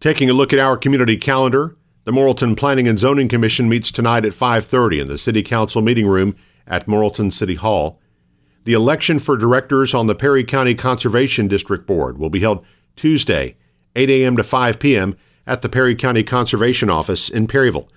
Taking 0.00 0.28
a 0.28 0.34
look 0.34 0.52
at 0.52 0.58
our 0.58 0.76
community 0.76 1.16
calendar, 1.16 1.78
the 2.04 2.12
Morrilton 2.12 2.58
Planning 2.58 2.86
and 2.86 2.98
Zoning 2.98 3.28
Commission 3.28 3.70
meets 3.70 3.90
tonight 3.90 4.26
at 4.26 4.34
5:30 4.34 5.00
in 5.00 5.08
the 5.08 5.16
City 5.16 5.42
Council 5.42 5.80
meeting 5.80 6.06
room 6.06 6.36
at 6.68 6.86
Morrilton 6.86 7.32
City 7.32 7.56
Hall. 7.56 7.98
The 8.64 8.74
election 8.74 9.18
for 9.18 9.36
directors 9.36 9.94
on 9.94 10.06
the 10.06 10.14
Perry 10.14 10.44
County 10.44 10.74
Conservation 10.74 11.48
District 11.48 11.86
Board 11.86 12.18
will 12.18 12.30
be 12.30 12.40
held 12.40 12.64
Tuesday, 12.94 13.56
8 13.96 14.10
a.m. 14.10 14.36
to 14.36 14.44
5 14.44 14.78
p.m. 14.78 15.16
at 15.46 15.62
the 15.62 15.68
Perry 15.68 15.94
County 15.94 16.22
Conservation 16.22 16.90
Office 16.90 17.28
in 17.28 17.46
Perryville. 17.46 17.88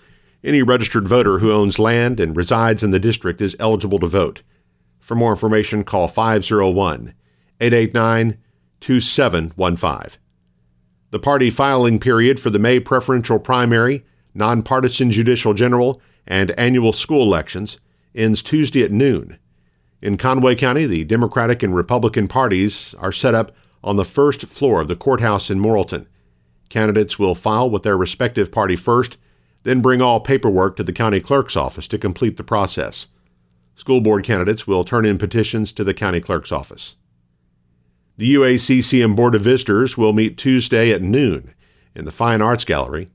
Any 0.43 0.63
registered 0.63 1.07
voter 1.07 1.39
who 1.39 1.51
owns 1.51 1.77
land 1.77 2.19
and 2.19 2.35
resides 2.35 2.81
in 2.81 2.91
the 2.91 2.99
district 2.99 3.41
is 3.41 3.55
eligible 3.59 3.99
to 3.99 4.07
vote. 4.07 4.41
For 4.99 5.13
more 5.13 5.31
information, 5.31 5.83
call 5.83 6.07
501 6.07 7.13
889 7.59 8.37
2715. 8.79 10.19
The 11.11 11.19
party 11.19 11.49
filing 11.49 11.99
period 11.99 12.39
for 12.39 12.49
the 12.49 12.59
May 12.59 12.79
preferential 12.79 13.37
primary, 13.37 14.05
nonpartisan 14.33 15.11
judicial 15.11 15.53
general, 15.53 16.01
and 16.25 16.51
annual 16.51 16.93
school 16.93 17.23
elections 17.23 17.77
ends 18.15 18.43
Tuesday 18.43 18.83
at 18.83 18.91
noon. 18.91 19.37
In 20.01 20.17
Conway 20.17 20.55
County, 20.55 20.85
the 20.85 21.03
Democratic 21.03 21.61
and 21.61 21.75
Republican 21.75 22.27
parties 22.27 22.95
are 22.99 23.11
set 23.11 23.35
up 23.35 23.51
on 23.83 23.97
the 23.97 24.05
first 24.05 24.47
floor 24.47 24.81
of 24.81 24.87
the 24.87 24.95
courthouse 24.95 25.49
in 25.49 25.59
Morrilton. 25.59 26.07
Candidates 26.69 27.19
will 27.19 27.35
file 27.35 27.69
with 27.69 27.83
their 27.83 27.97
respective 27.97 28.51
party 28.51 28.75
first, 28.75 29.17
then 29.63 29.81
bring 29.81 30.01
all 30.01 30.19
paperwork 30.19 30.75
to 30.75 30.83
the 30.83 30.93
county 30.93 31.19
clerk's 31.19 31.55
office 31.55 31.87
to 31.89 31.97
complete 31.97 32.37
the 32.37 32.43
process. 32.43 33.07
School 33.75 34.01
board 34.01 34.23
candidates 34.23 34.65
will 34.65 34.83
turn 34.83 35.05
in 35.05 35.17
petitions 35.17 35.71
to 35.73 35.83
the 35.83 35.93
county 35.93 36.19
clerk's 36.19 36.51
office. 36.51 36.95
The 38.17 38.35
UACCM 38.35 39.15
Board 39.15 39.35
of 39.35 39.41
Visitors 39.41 39.97
will 39.97 40.13
meet 40.13 40.37
Tuesday 40.37 40.91
at 40.91 41.01
noon 41.01 41.53
in 41.95 42.05
the 42.05 42.11
Fine 42.11 42.41
Arts 42.41 42.65
Gallery. 42.65 43.07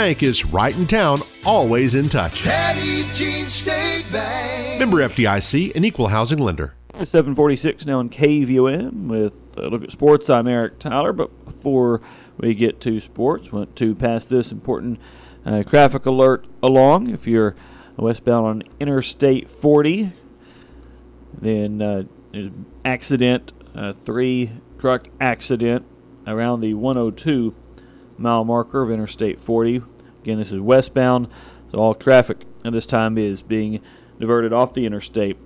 Bank 0.00 0.22
is 0.22 0.46
right 0.46 0.74
in 0.74 0.86
town, 0.86 1.18
always 1.44 1.94
in 1.94 2.08
touch. 2.08 2.42
Petit 2.42 3.04
Jean 3.12 3.46
State 3.50 4.06
Bank. 4.10 4.78
Member 4.78 5.06
FDIC, 5.06 5.76
an 5.76 5.84
equal 5.84 6.08
housing 6.08 6.38
lender. 6.38 6.72
746 6.94 7.84
now 7.84 8.00
in 8.00 8.08
KVOM 8.08 9.08
with 9.08 9.34
a 9.58 9.68
look 9.68 9.84
at 9.84 9.90
sports. 9.92 10.30
I'm 10.30 10.48
Eric 10.48 10.78
Tyler, 10.78 11.12
but 11.12 11.44
before 11.44 12.00
we 12.38 12.54
get 12.54 12.80
to 12.80 12.98
sports, 12.98 13.52
want 13.52 13.76
to 13.76 13.94
pass 13.94 14.24
this 14.24 14.50
important 14.50 14.98
uh, 15.44 15.64
traffic 15.64 16.06
alert 16.06 16.46
along. 16.62 17.10
If 17.10 17.26
you're 17.26 17.54
westbound 17.98 18.46
on 18.46 18.62
Interstate 18.80 19.50
40, 19.50 20.14
then 21.38 21.82
uh, 21.82 22.04
there's 22.32 22.52
accident, 22.86 23.52
uh, 23.74 23.92
three 23.92 24.50
truck 24.78 25.08
accident 25.20 25.84
around 26.26 26.62
the 26.62 26.72
102 26.72 27.54
mile 28.20 28.44
marker 28.44 28.82
of 28.82 28.90
Interstate 28.90 29.40
40. 29.40 29.82
Again, 30.22 30.38
this 30.38 30.52
is 30.52 30.60
westbound, 30.60 31.28
so 31.72 31.78
all 31.78 31.94
traffic 31.94 32.44
at 32.64 32.72
this 32.72 32.86
time 32.86 33.16
is 33.16 33.42
being 33.42 33.80
diverted 34.18 34.52
off 34.52 34.74
the 34.74 34.84
interstate 34.84 35.38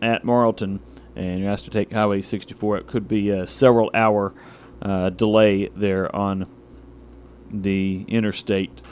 at 0.00 0.24
Morrilton, 0.24 0.80
and 1.16 1.40
you're 1.40 1.50
asked 1.50 1.64
to 1.64 1.70
take 1.70 1.92
Highway 1.92 2.22
64. 2.22 2.78
It 2.78 2.86
could 2.86 3.08
be 3.08 3.30
a 3.30 3.46
several 3.46 3.90
hour 3.94 4.32
uh, 4.80 5.10
delay 5.10 5.68
there 5.68 6.14
on 6.14 6.46
the 7.50 8.04
interstate 8.08 8.82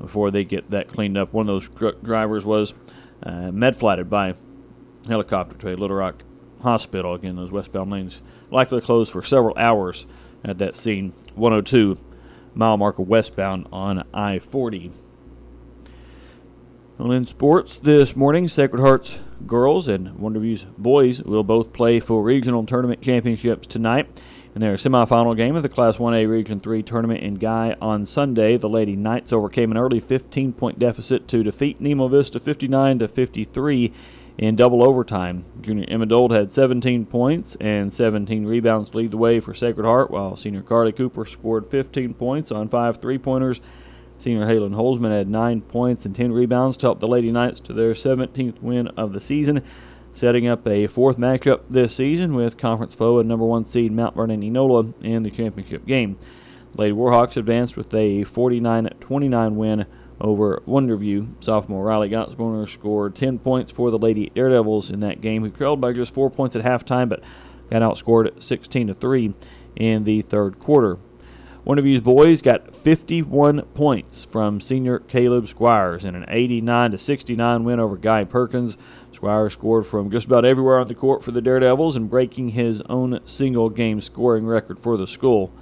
before 0.00 0.30
they 0.30 0.44
get 0.44 0.70
that 0.70 0.88
cleaned 0.88 1.16
up. 1.16 1.32
One 1.32 1.42
of 1.42 1.46
those 1.46 1.68
truck 1.68 2.02
drivers 2.02 2.44
was 2.44 2.74
uh, 3.22 3.50
med 3.50 3.76
flighted 3.76 4.10
by 4.10 4.34
helicopter 5.08 5.56
to 5.56 5.74
a 5.74 5.76
Little 5.76 5.96
Rock 5.96 6.22
hospital. 6.62 7.14
Again, 7.14 7.36
those 7.36 7.50
westbound 7.50 7.90
lanes 7.90 8.22
likely 8.50 8.80
closed 8.80 9.12
for 9.12 9.22
several 9.22 9.56
hours 9.56 10.06
at 10.44 10.58
that 10.58 10.76
scene. 10.76 11.12
102 11.34 11.98
mile 12.56 12.76
marker 12.76 13.02
westbound 13.02 13.68
on 13.70 14.02
I 14.12 14.38
40. 14.38 14.90
Well, 16.98 17.12
in 17.12 17.26
sports 17.26 17.76
this 17.76 18.16
morning, 18.16 18.48
Sacred 18.48 18.80
Hearts 18.80 19.20
girls 19.46 19.86
and 19.86 20.08
Wonderview's 20.18 20.64
boys 20.78 21.22
will 21.22 21.44
both 21.44 21.74
play 21.74 22.00
for 22.00 22.22
regional 22.22 22.64
tournament 22.64 23.02
championships 23.02 23.66
tonight. 23.66 24.08
In 24.54 24.60
their 24.60 24.76
semifinal 24.76 25.36
game 25.36 25.54
of 25.54 25.62
the 25.62 25.68
Class 25.68 25.98
1A 25.98 26.26
Region 26.26 26.58
3 26.58 26.82
tournament 26.82 27.20
in 27.20 27.34
Guy 27.34 27.76
on 27.82 28.06
Sunday, 28.06 28.56
the 28.56 28.70
Lady 28.70 28.96
Knights 28.96 29.30
overcame 29.30 29.70
an 29.70 29.76
early 29.76 30.00
15-point 30.00 30.78
deficit 30.78 31.28
to 31.28 31.42
defeat 31.42 31.78
Nemo 31.78 32.08
Vista 32.08 32.40
59 32.40 33.00
to 33.00 33.08
53 33.08 33.92
in 34.38 34.56
double 34.56 34.86
overtime. 34.86 35.44
Junior 35.60 35.86
Emma 35.88 36.06
Dold 36.06 36.32
had 36.32 36.52
17 36.52 37.06
points 37.06 37.56
and 37.60 37.92
17 37.92 38.46
rebounds 38.46 38.90
to 38.90 38.98
lead 38.98 39.10
the 39.10 39.16
way 39.16 39.40
for 39.40 39.54
Sacred 39.54 39.84
Heart, 39.84 40.10
while 40.10 40.36
senior 40.36 40.62
Carly 40.62 40.92
Cooper 40.92 41.24
scored 41.24 41.66
15 41.66 42.14
points 42.14 42.52
on 42.52 42.68
five 42.68 43.00
three 43.00 43.18
pointers 43.18 43.60
Senior 44.18 44.46
Halen 44.46 44.74
Holzman 44.74 45.10
had 45.10 45.28
nine 45.28 45.60
points 45.60 46.06
and 46.06 46.14
10 46.14 46.32
rebounds 46.32 46.76
to 46.78 46.86
help 46.86 47.00
the 47.00 47.08
Lady 47.08 47.30
Knights 47.30 47.60
to 47.60 47.72
their 47.72 47.92
17th 47.92 48.62
win 48.62 48.88
of 48.88 49.12
the 49.12 49.20
season, 49.20 49.62
setting 50.12 50.48
up 50.48 50.66
a 50.66 50.86
fourth 50.86 51.18
matchup 51.18 51.62
this 51.68 51.96
season 51.96 52.34
with 52.34 52.56
conference 52.56 52.94
foe 52.94 53.18
and 53.18 53.28
number 53.28 53.44
one 53.44 53.66
seed 53.66 53.92
Mount 53.92 54.16
Vernon 54.16 54.40
Enola 54.40 54.92
in 55.02 55.22
the 55.22 55.30
championship 55.30 55.86
game. 55.86 56.18
Lady 56.74 56.94
Warhawks 56.94 57.36
advanced 57.36 57.76
with 57.76 57.92
a 57.94 58.24
49 58.24 58.88
29 59.00 59.56
win 59.56 59.86
over 60.20 60.62
Wonderview. 60.66 61.42
Sophomore 61.42 61.84
Riley 61.84 62.08
Gotsborner 62.08 62.68
scored 62.68 63.14
10 63.14 63.38
points 63.38 63.70
for 63.70 63.90
the 63.90 63.98
Lady 63.98 64.30
Daredevils 64.34 64.90
in 64.90 65.00
that 65.00 65.20
game, 65.20 65.42
who 65.42 65.50
trailed 65.50 65.80
by 65.80 65.92
just 65.92 66.14
four 66.14 66.30
points 66.30 66.56
at 66.56 66.64
halftime 66.64 67.08
but 67.08 67.22
got 67.70 67.82
outscored 67.82 68.42
16 68.42 68.88
to 68.88 68.94
3 68.94 69.34
in 69.76 70.04
the 70.04 70.22
third 70.22 70.58
quarter. 70.58 70.98
Wonderview's 71.66 72.00
boys 72.00 72.42
got 72.42 72.76
51 72.76 73.62
points 73.74 74.24
from 74.24 74.60
senior 74.60 75.00
Caleb 75.00 75.48
Squires 75.48 76.04
in 76.04 76.14
an 76.14 76.24
89 76.28 76.92
to 76.92 76.98
69 76.98 77.64
win 77.64 77.80
over 77.80 77.96
Guy 77.96 78.22
Perkins. 78.22 78.76
Squires 79.10 79.54
scored 79.54 79.84
from 79.84 80.08
just 80.08 80.26
about 80.26 80.44
everywhere 80.44 80.78
on 80.78 80.86
the 80.86 80.94
court 80.94 81.24
for 81.24 81.32
the 81.32 81.42
Daredevils 81.42 81.96
and 81.96 82.08
breaking 82.08 82.50
his 82.50 82.82
own 82.82 83.18
single 83.26 83.68
game 83.68 84.00
scoring 84.00 84.46
record 84.46 84.78
for 84.78 84.96
the 84.96 85.08
school. 85.08 85.52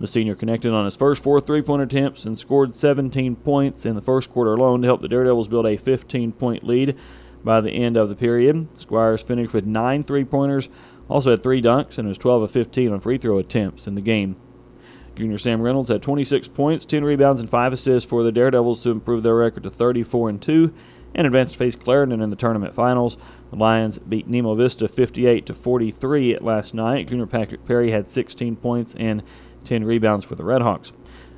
The 0.00 0.08
senior 0.08 0.34
connected 0.34 0.72
on 0.72 0.84
his 0.84 0.96
first 0.96 1.22
four 1.22 1.40
three 1.40 1.62
point 1.62 1.82
attempts 1.82 2.24
and 2.24 2.38
scored 2.38 2.76
17 2.76 3.36
points 3.36 3.86
in 3.86 3.94
the 3.94 4.02
first 4.02 4.30
quarter 4.30 4.54
alone 4.54 4.82
to 4.82 4.88
help 4.88 5.00
the 5.00 5.08
Daredevils 5.08 5.48
build 5.48 5.66
a 5.66 5.76
15 5.76 6.32
point 6.32 6.64
lead 6.64 6.96
by 7.44 7.60
the 7.60 7.70
end 7.70 7.96
of 7.96 8.08
the 8.08 8.16
period. 8.16 8.68
Squires 8.78 9.22
finished 9.22 9.52
with 9.52 9.66
nine 9.66 10.02
three 10.02 10.24
pointers, 10.24 10.68
also 11.08 11.30
had 11.30 11.42
three 11.42 11.62
dunks, 11.62 11.98
and 11.98 12.08
was 12.08 12.18
12 12.18 12.42
of 12.42 12.50
15 12.50 12.92
on 12.92 13.00
free 13.00 13.18
throw 13.18 13.38
attempts 13.38 13.86
in 13.86 13.94
the 13.94 14.00
game. 14.00 14.36
Junior 15.14 15.38
Sam 15.38 15.62
Reynolds 15.62 15.90
had 15.90 16.02
26 16.02 16.48
points, 16.48 16.84
10 16.84 17.04
rebounds, 17.04 17.40
and 17.40 17.48
5 17.48 17.72
assists 17.72 18.08
for 18.08 18.24
the 18.24 18.32
Daredevils 18.32 18.82
to 18.82 18.90
improve 18.90 19.22
their 19.22 19.36
record 19.36 19.62
to 19.62 19.70
34 19.70 20.28
and 20.28 20.42
2 20.42 20.74
and 21.14 21.26
advance 21.26 21.52
to 21.52 21.58
face 21.58 21.76
Clarendon 21.76 22.20
in 22.20 22.30
the 22.30 22.36
tournament 22.36 22.74
finals. 22.74 23.16
The 23.50 23.56
Lions 23.56 24.00
beat 24.00 24.26
Nemo 24.26 24.56
Vista 24.56 24.88
58 24.88 25.46
to 25.46 25.54
43 25.54 26.38
last 26.38 26.74
night. 26.74 27.08
Junior 27.08 27.26
Patrick 27.26 27.64
Perry 27.64 27.92
had 27.92 28.08
16 28.08 28.56
points 28.56 28.96
and 28.96 29.22
10 29.64 29.84
rebounds 29.84 30.24
for 30.24 30.34
the 30.34 30.42
Redhawks. 30.42 30.92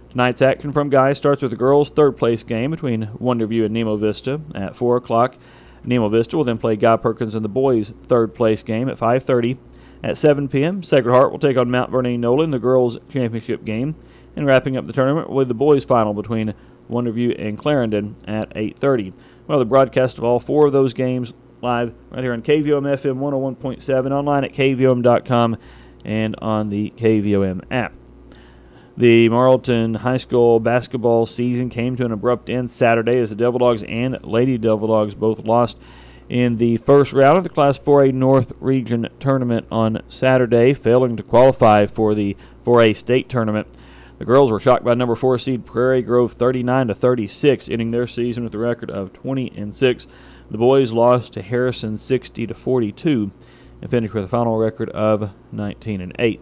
Tonight's 0.09 0.43
action 0.43 0.73
from 0.73 0.89
Guys 0.89 1.19
starts 1.19 1.43
with 1.43 1.51
the 1.51 1.57
girls' 1.57 1.91
third 1.91 2.17
place 2.17 2.43
game 2.43 2.71
between 2.71 3.07
Wonderview 3.21 3.65
and 3.65 3.75
Nemo 3.75 3.97
Vista 3.97 4.41
at 4.55 4.75
4 4.75 4.97
o'clock. 4.97 5.37
Nemo 5.85 6.09
Vista 6.09 6.37
will 6.37 6.45
then 6.45 6.59
play 6.59 6.77
Guy 6.77 6.97
Perkins 6.97 7.35
in 7.35 7.43
the 7.43 7.49
boys' 7.49 7.93
third 8.07 8.35
place 8.35 8.63
game 8.63 8.89
at 8.89 8.99
5:30. 8.99 9.59
At 10.03 10.17
7 10.17 10.49
p.m., 10.49 10.83
Sacred 10.83 11.13
Heart 11.13 11.33
will 11.33 11.39
take 11.39 11.57
on 11.57 11.71
Mount 11.71 11.91
Vernon 11.91 12.21
Nolan 12.21 12.51
the 12.51 12.59
girls' 12.59 12.99
championship 13.09 13.65
game. 13.65 13.95
And 14.35 14.47
wrapping 14.47 14.77
up 14.77 14.87
the 14.87 14.93
tournament 14.93 15.29
be 15.29 15.45
the 15.45 15.55
boys' 15.55 15.85
final 15.85 16.13
between 16.13 16.55
Wonderview 16.91 17.35
and 17.39 17.59
Clarendon 17.59 18.17
at 18.27 18.53
8:30. 18.55 19.13
Well, 19.47 19.59
the 19.59 19.65
broadcast 19.65 20.19
of 20.19 20.25
all 20.25 20.41
four 20.41 20.67
of 20.67 20.73
those 20.73 20.93
games 20.93 21.33
live 21.63 21.95
right 22.11 22.23
here 22.23 22.33
on 22.33 22.43
KVOM 22.43 22.87
FM 22.87 23.19
101.7, 23.19 24.13
online 24.13 24.45
at 24.45 24.53
kvom.com, 24.53 25.57
and 26.05 26.37
on 26.39 26.69
the 26.69 26.93
KVOM 26.97 27.63
app. 27.71 27.93
The 28.99 29.29
Morrilton 29.29 29.97
High 29.97 30.17
School 30.17 30.59
basketball 30.59 31.27
season 31.27 31.69
came 31.69 31.97
to 31.97 32.07
an 32.07 32.13
abrupt 32.13 32.49
end 32.49 32.71
Saturday 32.71 33.19
as 33.19 33.29
the 33.29 33.37
Devil 33.37 33.59
Dogs 33.59 33.83
and 33.83 34.19
Lady 34.25 34.57
Devil 34.57 34.89
Dogs 34.89 35.15
both 35.15 35.45
lost 35.45 35.79
in 36.31 36.57
the 36.57 36.79
first 36.79 37.13
round 37.13 37.37
of 37.37 37.45
the 37.45 37.51
Class 37.51 37.79
4A 37.79 38.15
North 38.15 38.55
Region 38.59 39.07
tournament 39.21 39.67
on 39.71 40.01
Saturday, 40.09 40.73
failing 40.73 41.15
to 41.19 41.23
qualify 41.23 41.85
for 41.85 42.15
the 42.15 42.39
4A 42.65 42.97
state 42.97 43.29
tournament. 43.29 43.67
The 44.19 44.25
girls 44.25 44.51
were 44.51 44.59
shocked 44.59 44.87
by 44.87 44.95
number 44.95 45.15
4 45.15 45.37
seed 45.37 45.67
Prairie 45.67 46.01
Grove 46.01 46.33
39 46.33 46.89
to 46.89 46.95
36, 46.95 47.69
ending 47.69 47.91
their 47.91 48.07
season 48.07 48.45
with 48.45 48.55
a 48.55 48.59
record 48.59 48.91
of 48.91 49.13
20 49.13 49.53
and 49.59 49.77
6. 49.77 50.07
The 50.51 50.57
boys 50.57 50.95
lost 50.95 51.35
to 51.35 51.43
Harrison 51.43 51.99
60 51.99 52.47
to 52.47 52.55
42 52.55 53.31
and 53.83 53.91
finished 53.91 54.15
with 54.15 54.25
a 54.25 54.29
final 54.29 54.57
record 54.57 54.89
of 54.89 55.33
19 55.53 56.01
and 56.01 56.17
8. 56.19 56.41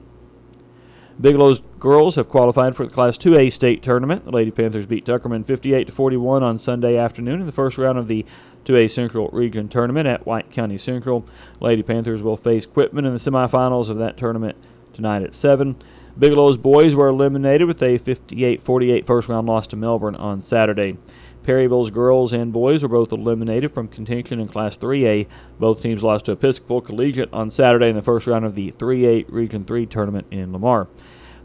Bigelow's 1.20 1.62
girls 1.79 2.16
have 2.16 2.29
qualified 2.29 2.74
for 2.74 2.87
the 2.87 2.92
Class 2.92 3.16
2A 3.16 3.53
state 3.53 3.83
tournament. 3.83 4.24
The 4.24 4.33
Lady 4.33 4.50
Panthers 4.50 4.87
beat 4.87 5.05
Tuckerman 5.05 5.46
58 5.46 5.85
to 5.85 5.92
41 5.92 6.42
on 6.42 6.59
Sunday 6.59 6.96
afternoon 6.96 7.40
in 7.40 7.46
the 7.46 7.53
first 7.53 7.79
round 7.79 7.98
of 7.98 8.09
the 8.09 8.27
2A 8.64 8.90
Central 8.90 9.29
Region 9.29 9.68
tournament 9.68 10.09
at 10.09 10.27
White 10.27 10.50
County 10.50 10.77
Central. 10.77 11.24
Lady 11.61 11.83
Panthers 11.83 12.22
will 12.22 12.37
face 12.37 12.66
Quitman 12.66 13.05
in 13.05 13.12
the 13.12 13.20
semifinals 13.20 13.88
of 13.88 13.98
that 13.98 14.16
tournament 14.16 14.57
tonight 14.92 15.22
at 15.22 15.37
7. 15.37 15.77
Bigelow's 16.18 16.57
boys 16.57 16.96
were 16.96 17.09
eliminated 17.09 17.68
with 17.68 17.83
a 17.83 17.98
58 17.98 18.62
48 18.62 19.07
first 19.07 19.29
round 19.29 19.46
loss 19.46 19.68
to 19.68 19.77
Melbourne 19.77 20.16
on 20.16 20.42
Saturday. 20.42 20.96
Perryville's 21.44 21.90
girls 21.90 22.33
and 22.33 22.52
boys 22.52 22.83
were 22.83 22.88
both 22.88 23.12
eliminated 23.12 23.72
from 23.72 23.87
contention 23.87 24.40
in 24.40 24.48
Class 24.48 24.76
3A. 24.78 25.28
Both 25.61 25.83
teams 25.83 26.02
lost 26.02 26.24
to 26.24 26.33
Episcopal 26.33 26.80
Collegiate 26.80 27.33
on 27.33 27.50
Saturday 27.50 27.88
in 27.88 27.96
the 27.96 28.02
first 28.02 28.26
round 28.26 28.44
of 28.44 28.54
the 28.54 28.72
3A 28.72 29.26
Region 29.28 29.64
3 29.64 29.87
tournament 29.87 30.26
in 30.30 30.52
Lamar. 30.52 30.88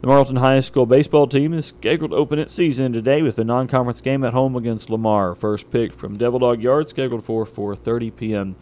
The 0.00 0.06
Morrilton 0.06 0.38
High 0.38 0.60
School 0.60 0.86
baseball 0.86 1.26
team 1.26 1.52
is 1.52 1.66
scheduled 1.66 2.12
to 2.12 2.16
open 2.16 2.38
its 2.38 2.54
season 2.54 2.94
today 2.94 3.20
with 3.20 3.38
a 3.38 3.44
non-conference 3.44 4.00
game 4.00 4.24
at 4.24 4.32
home 4.32 4.56
against 4.56 4.88
Lamar. 4.88 5.34
First 5.34 5.70
pick 5.70 5.92
from 5.92 6.16
Devil 6.16 6.38
Dog 6.38 6.62
Yard 6.62 6.88
scheduled 6.88 7.22
for 7.22 7.44
4:30 7.44 8.16
p.m. 8.16 8.56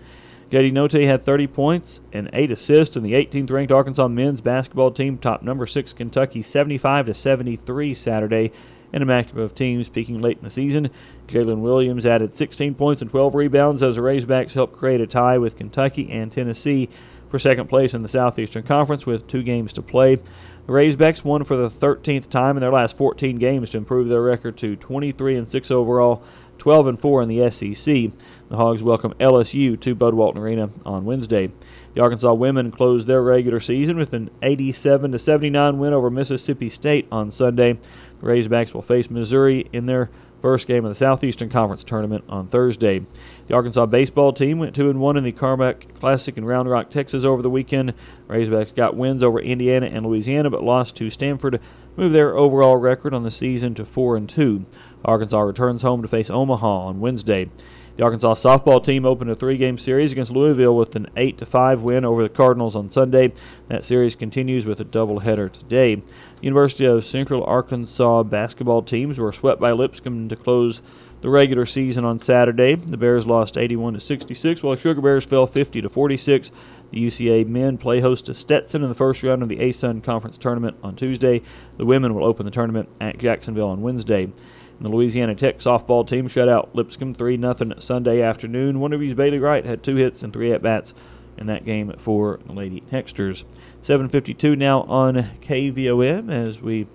JD 0.51 0.72
Notae 0.72 1.05
had 1.05 1.22
30 1.22 1.46
points 1.46 2.01
and 2.12 2.29
8 2.33 2.51
assists, 2.51 2.96
and 2.96 3.07
the 3.07 3.12
18th 3.12 3.51
ranked 3.53 3.70
Arkansas 3.70 4.09
men's 4.09 4.40
basketball 4.40 4.90
team 4.90 5.18
topped 5.18 5.44
number 5.44 5.66
6 5.66 5.92
Kentucky 5.92 6.42
75 6.42 7.07
to 7.07 7.14
73 7.14 7.94
Saturday 7.94 8.51
in 8.92 9.03
a 9.03 9.07
matchup 9.07 9.37
of 9.37 9.55
teams 9.55 9.88
peaking 9.88 10.20
late 10.20 10.38
in 10.38 10.44
the 10.44 10.51
season. 10.51 10.90
Jaylin 11.27 11.61
Williams 11.61 12.07
added 12.07 12.33
16 12.33 12.74
points 12.74 13.03
and 13.03 13.11
12 13.11 13.35
rebounds 13.35 13.83
as 13.83 13.96
the 13.96 14.03
Razorbacks 14.03 14.55
helped 14.55 14.77
create 14.77 15.01
a 15.01 15.07
tie 15.07 15.38
with 15.38 15.57
Kentucky 15.57 16.11
and 16.11 16.33
Tennessee 16.33 16.88
for 17.29 17.38
second 17.38 17.68
place 17.68 17.94
in 17.94 18.03
the 18.03 18.09
Southeastern 18.09 18.62
Conference 18.62 19.07
with 19.07 19.27
two 19.27 19.42
games 19.42 19.72
to 19.74 19.83
play. 19.83 20.16
The 20.16 20.72
Razorbacks 20.72 21.24
won 21.24 21.44
for 21.44 21.57
the 21.57 21.70
13th 21.70 22.29
time 22.29 22.57
in 22.57 22.61
their 22.61 22.72
last 22.72 22.96
14 22.96 23.37
games 23.37 23.70
to 23.70 23.79
improve 23.79 24.09
their 24.09 24.22
record 24.22 24.57
to 24.59 24.77
23 24.77 25.37
and 25.37 25.51
6 25.51 25.70
overall, 25.70 26.22
12 26.59 26.87
and 26.88 27.01
4 27.01 27.22
in 27.22 27.29
the 27.29 27.51
SEC. 27.51 28.11
The 28.51 28.57
Hogs 28.57 28.83
welcome 28.83 29.14
LSU 29.14 29.81
to 29.81 29.94
Bud 29.94 30.14
Walton 30.14 30.42
Arena 30.42 30.70
on 30.85 31.05
Wednesday. 31.05 31.51
The 31.94 32.03
Arkansas 32.03 32.35
women 32.35 32.70
closed 32.70 33.07
their 33.07 33.22
regular 33.22 33.61
season 33.61 33.96
with 33.96 34.12
an 34.12 34.31
87 34.42 35.12
to 35.12 35.18
79 35.18 35.79
win 35.79 35.92
over 35.92 36.11
Mississippi 36.11 36.68
State 36.68 37.09
on 37.11 37.33
Sunday. 37.33 37.79
Razorbacks 38.22 38.74
will 38.74 38.83
face 38.83 39.11
Missouri 39.11 39.68
in 39.72 39.87
their 39.87 40.11
first 40.40 40.66
game 40.66 40.85
of 40.85 40.90
the 40.90 40.94
Southeastern 40.94 41.48
Conference 41.48 41.83
tournament 41.83 42.24
on 42.28 42.46
Thursday. 42.46 43.04
The 43.46 43.54
Arkansas 43.54 43.87
baseball 43.87 44.33
team 44.33 44.59
went 44.59 44.74
2 44.74 44.88
and 44.88 45.00
1 45.00 45.16
in 45.16 45.24
the 45.24 45.33
Carmack 45.33 45.94
Classic 45.94 46.37
in 46.37 46.44
Round 46.44 46.68
Rock, 46.70 46.90
Texas 46.90 47.24
over 47.24 47.42
the 47.42 47.50
weekend. 47.50 47.94
Razorbacks 48.28 48.74
got 48.74 48.96
wins 48.96 49.22
over 49.22 49.40
Indiana 49.40 49.87
and 49.87 50.07
Louisiana 50.07 50.50
but 50.50 50.62
lost 50.62 50.96
to 50.96 51.11
Stanford, 51.11 51.61
move 51.96 52.12
their 52.12 52.37
overall 52.37 52.76
record 52.76 53.14
on 53.14 53.24
the 53.24 53.31
season 53.31 53.74
to 53.74 53.85
4 53.85 54.16
and 54.16 54.28
2. 54.28 54.64
Arkansas 55.04 55.40
returns 55.40 55.83
home 55.83 56.02
to 56.02 56.09
face 56.09 56.31
Omaha 56.31 56.87
on 56.87 57.00
Wednesday. 57.00 57.50
The 57.96 58.04
Arkansas 58.04 58.35
softball 58.35 58.83
team 58.83 59.04
opened 59.04 59.28
a 59.28 59.35
three-game 59.35 59.76
series 59.76 60.12
against 60.12 60.31
Louisville 60.31 60.76
with 60.76 60.94
an 60.94 61.09
8-5 61.16 61.81
win 61.81 62.04
over 62.04 62.22
the 62.22 62.28
Cardinals 62.28 62.76
on 62.76 62.92
Sunday. 62.92 63.33
That 63.66 63.85
series 63.85 64.14
continues 64.14 64.66
with 64.66 64.81
a 64.81 64.85
doubleheader 64.85 65.50
today. 65.50 66.04
University 66.40 66.85
of 66.85 67.05
Central 67.05 67.42
Arkansas 67.44 68.22
basketball 68.22 68.83
teams 68.83 69.18
were 69.18 69.33
swept 69.33 69.61
by 69.61 69.72
Lipscomb 69.72 70.29
to 70.29 70.37
close 70.37 70.83
the 71.20 71.29
regular 71.29 71.66
season 71.66 72.05
on 72.05 72.20
Saturday. 72.20 72.77
The 72.77 72.96
Bears 72.96 73.27
lost 73.27 73.59
81 73.59 73.94
to 73.94 74.01
66, 74.01 74.62
while 74.62 74.77
Sugar 74.77 75.01
Bears 75.01 75.24
fell 75.24 75.46
50 75.46 75.83
to 75.83 75.88
46. 75.88 76.51
The 76.90 77.07
UCA 77.07 77.46
men 77.46 77.77
play 77.77 78.01
host 78.01 78.27
to 78.27 78.35
Stetson 78.35 78.83
in 78.83 78.88
the 78.88 78.94
first 78.94 79.22
round 79.22 79.42
of 79.42 79.48
the 79.48 79.59
ASUN 79.59 80.03
Conference 80.03 80.38
Tournament 80.38 80.77
on 80.83 80.94
Tuesday. 80.94 81.42
The 81.77 81.85
women 81.85 82.14
will 82.14 82.24
open 82.24 82.46
the 82.46 82.53
tournament 82.53 82.88
at 83.01 83.18
Jacksonville 83.18 83.68
on 83.68 83.83
Wednesday. 83.83 84.24
And 84.24 84.87
The 84.87 84.90
Louisiana 84.90 85.35
Tech 85.35 85.59
softball 85.59 86.07
team 86.07 86.29
shut 86.29 86.48
out 86.48 86.74
Lipscomb 86.74 87.14
3 87.14 87.37
0 87.37 87.81
Sunday 87.81 88.22
afternoon. 88.22 88.79
One 88.79 88.92
of 88.92 89.01
these 89.01 89.14
Bailey 89.14 89.40
Wright 89.40 89.66
had 89.66 89.83
two 89.83 89.96
hits 89.96 90.22
and 90.22 90.33
three 90.33 90.53
at 90.53 90.62
bats 90.62 90.94
in 91.37 91.46
that 91.46 91.64
game 91.64 91.92
for 91.98 92.38
the 92.46 92.53
Lady 92.53 92.83
Techsters. 92.92 93.44
7:52 93.83 94.57
now 94.57 94.83
on 94.83 95.17
KVOM 95.41 96.31
as 96.31 96.61
we 96.61 96.87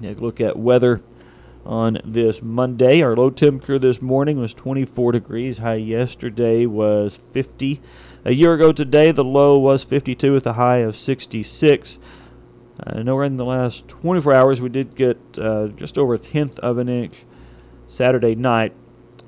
look 0.00 0.40
at 0.40 0.58
weather 0.58 1.02
on 1.64 1.98
this 2.04 2.42
Monday. 2.42 3.02
Our 3.02 3.14
low 3.14 3.30
temperature 3.30 3.78
this 3.78 4.00
morning 4.00 4.38
was 4.38 4.54
24 4.54 5.12
degrees. 5.12 5.58
High 5.58 5.74
yesterday 5.74 6.66
was 6.66 7.16
50. 7.16 7.80
A 8.24 8.32
year 8.32 8.54
ago 8.54 8.72
today, 8.72 9.12
the 9.12 9.24
low 9.24 9.58
was 9.58 9.84
52 9.84 10.32
with 10.32 10.46
a 10.46 10.54
high 10.54 10.78
of 10.78 10.96
66. 10.96 11.98
Uh, 12.80 13.02
nowhere 13.02 13.24
in 13.24 13.36
the 13.36 13.44
last 13.44 13.86
24 13.88 14.34
hours, 14.34 14.60
we 14.60 14.68
did 14.68 14.94
get 14.94 15.18
uh, 15.38 15.68
just 15.68 15.98
over 15.98 16.14
a 16.14 16.18
tenth 16.18 16.58
of 16.60 16.78
an 16.78 16.88
inch 16.88 17.24
Saturday 17.88 18.34
night, 18.34 18.72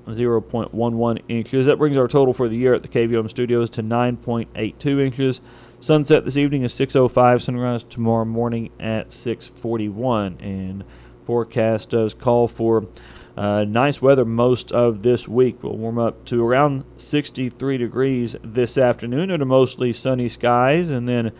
0.11 0.06 1.22
inches. 1.28 1.66
That 1.66 1.78
brings 1.78 1.96
our 1.96 2.08
total 2.08 2.32
for 2.32 2.48
the 2.48 2.56
year 2.56 2.74
at 2.74 2.82
the 2.82 2.88
KVOM 2.88 3.28
studios 3.28 3.70
to 3.70 3.82
9.82 3.82 5.04
inches. 5.04 5.40
Sunset 5.82 6.26
this 6.26 6.36
evening 6.36 6.62
is 6.62 6.74
6:05. 6.74 7.40
Sunrise 7.40 7.84
tomorrow 7.84 8.26
morning 8.26 8.68
at 8.78 9.14
6:41. 9.14 10.36
And 10.38 10.84
forecast 11.24 11.88
does 11.88 12.12
call 12.12 12.48
for 12.48 12.86
uh, 13.34 13.64
nice 13.66 14.02
weather 14.02 14.26
most 14.26 14.72
of 14.72 15.02
this 15.02 15.26
week. 15.26 15.62
We'll 15.62 15.78
warm 15.78 15.98
up 15.98 16.26
to 16.26 16.44
around 16.44 16.84
63 16.98 17.78
degrees 17.78 18.36
this 18.44 18.76
afternoon 18.76 19.30
under 19.30 19.46
mostly 19.46 19.94
sunny 19.94 20.28
skies, 20.28 20.90
and 20.90 21.08
then 21.08 21.32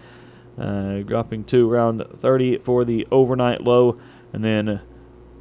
uh, 0.58 1.00
dropping 1.00 1.44
to 1.44 1.70
around 1.70 2.02
30 2.16 2.60
for 2.60 2.86
the 2.86 3.06
overnight 3.10 3.60
low, 3.60 3.98
and 4.32 4.42
then 4.42 4.80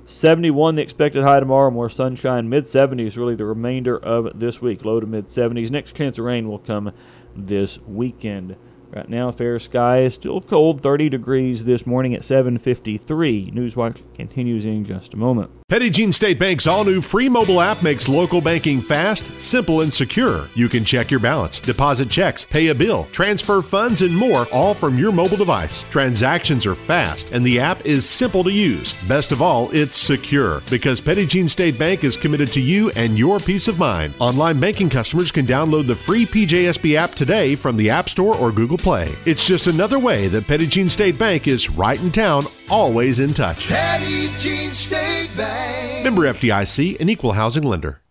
71 0.04 0.76
the 0.76 0.82
expected 0.82 1.24
high 1.24 1.40
tomorrow. 1.40 1.72
More 1.72 1.88
sunshine, 1.88 2.50
mid 2.50 2.66
70s 2.66 3.16
really 3.16 3.36
the 3.36 3.46
remainder 3.46 3.98
of 3.98 4.38
this 4.38 4.62
week. 4.62 4.84
Low 4.84 5.00
to 5.00 5.08
mid 5.08 5.28
70s. 5.30 5.72
Next 5.72 5.96
chance 5.96 6.20
of 6.20 6.26
rain 6.26 6.50
will 6.50 6.60
come 6.60 6.92
this 7.34 7.80
weekend. 7.88 8.58
Right 8.92 9.08
now, 9.08 9.32
fair 9.32 9.60
skies, 9.60 10.16
still 10.16 10.42
cold, 10.42 10.82
30 10.82 11.10
degrees 11.10 11.66
this 11.66 11.86
morning 11.86 12.16
at 12.16 12.24
7:53. 12.24 13.52
Newswatch 13.52 14.02
continues 14.16 14.66
in 14.66 14.84
just 14.84 15.14
a 15.14 15.18
moment. 15.18 15.52
Petit 15.70 15.92
Jean 15.92 16.12
State 16.12 16.40
Bank's 16.40 16.66
all 16.66 16.84
new 16.84 17.00
free 17.00 17.30
mobile 17.30 17.62
app 17.62 17.84
makes 17.84 18.10
local 18.10 18.42
banking 18.42 18.82
fast, 18.82 19.38
simple, 19.38 19.82
and 19.82 19.94
secure. 19.94 20.48
You 20.56 20.68
can 20.68 20.84
check 20.84 21.12
your 21.12 21.20
balance, 21.20 21.60
deposit 21.60 22.10
checks, 22.10 22.44
pay 22.44 22.70
a 22.70 22.76
bill, 22.76 23.08
transfer 23.12 23.62
funds, 23.62 24.02
and 24.02 24.16
more, 24.16 24.48
all 24.52 24.74
from 24.74 24.98
your 24.98 25.12
mobile 25.12 25.38
device. 25.38 25.84
Transactions 25.92 26.66
are 26.66 26.74
fast, 26.74 27.32
and 27.32 27.46
the 27.46 27.60
app 27.60 27.86
is 27.86 28.10
simple 28.10 28.44
to 28.46 28.52
use. 28.52 28.94
Best 29.08 29.32
of 29.32 29.44
all, 29.44 29.70
it's 29.72 29.96
secure 29.96 30.64
because 30.72 31.00
Petit 31.00 31.28
Jean 31.28 31.48
State 31.48 31.78
Bank 31.78 32.04
is 32.04 32.18
committed 32.18 32.48
to 32.48 32.62
you 32.62 32.90
and 32.96 33.20
your 33.20 33.38
peace 33.38 33.68
of 33.68 33.78
mind. 33.78 34.16
Online 34.18 34.60
banking 34.60 34.90
customers 34.90 35.30
can 35.30 35.46
download 35.46 35.86
the 35.86 35.96
free 35.96 36.26
PJSB 36.26 36.96
app 36.96 37.12
today 37.12 37.54
from 37.54 37.78
the 37.78 37.92
App 37.92 38.10
Store 38.10 38.36
or 38.38 38.52
Google 38.52 38.79
Play. 38.80 39.14
It's 39.26 39.46
just 39.46 39.68
another 39.68 40.00
way 40.00 40.28
that 40.30 40.48
Petit 40.48 40.68
Jean 40.68 40.88
State 40.88 41.18
Bank 41.18 41.48
is 41.48 41.70
right 41.70 42.02
in 42.02 42.12
town, 42.12 42.44
always 42.70 43.20
in 43.20 43.30
touch. 43.30 43.68
Petit 43.68 44.30
Jean 44.38 44.74
State 44.74 45.30
Bank. 45.36 46.04
Member 46.04 46.22
FDIC, 46.24 47.00
an 47.00 47.10
equal 47.10 47.34
housing 47.34 47.64
lender. 47.64 48.02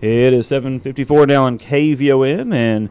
It 0.00 0.32
is 0.32 0.46
7:54 0.48 1.26
now 1.26 1.44
on 1.44 1.58
KVOM, 1.58 2.52
and 2.52 2.90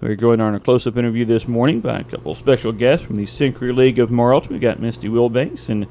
we're 0.00 0.16
joined 0.16 0.42
on 0.42 0.54
a 0.54 0.60
close-up 0.60 0.96
interview 0.96 1.24
this 1.24 1.48
morning 1.48 1.80
by 1.80 2.00
a 2.00 2.04
couple 2.04 2.32
of 2.32 2.38
special 2.38 2.72
guests 2.72 3.06
from 3.06 3.16
the 3.16 3.26
Century 3.26 3.72
League 3.72 3.98
of 3.98 4.10
Morrilton. 4.10 4.50
We've 4.50 4.60
got 4.60 4.80
Misty 4.80 5.08
Wilbanks 5.08 5.68
and 5.68 5.86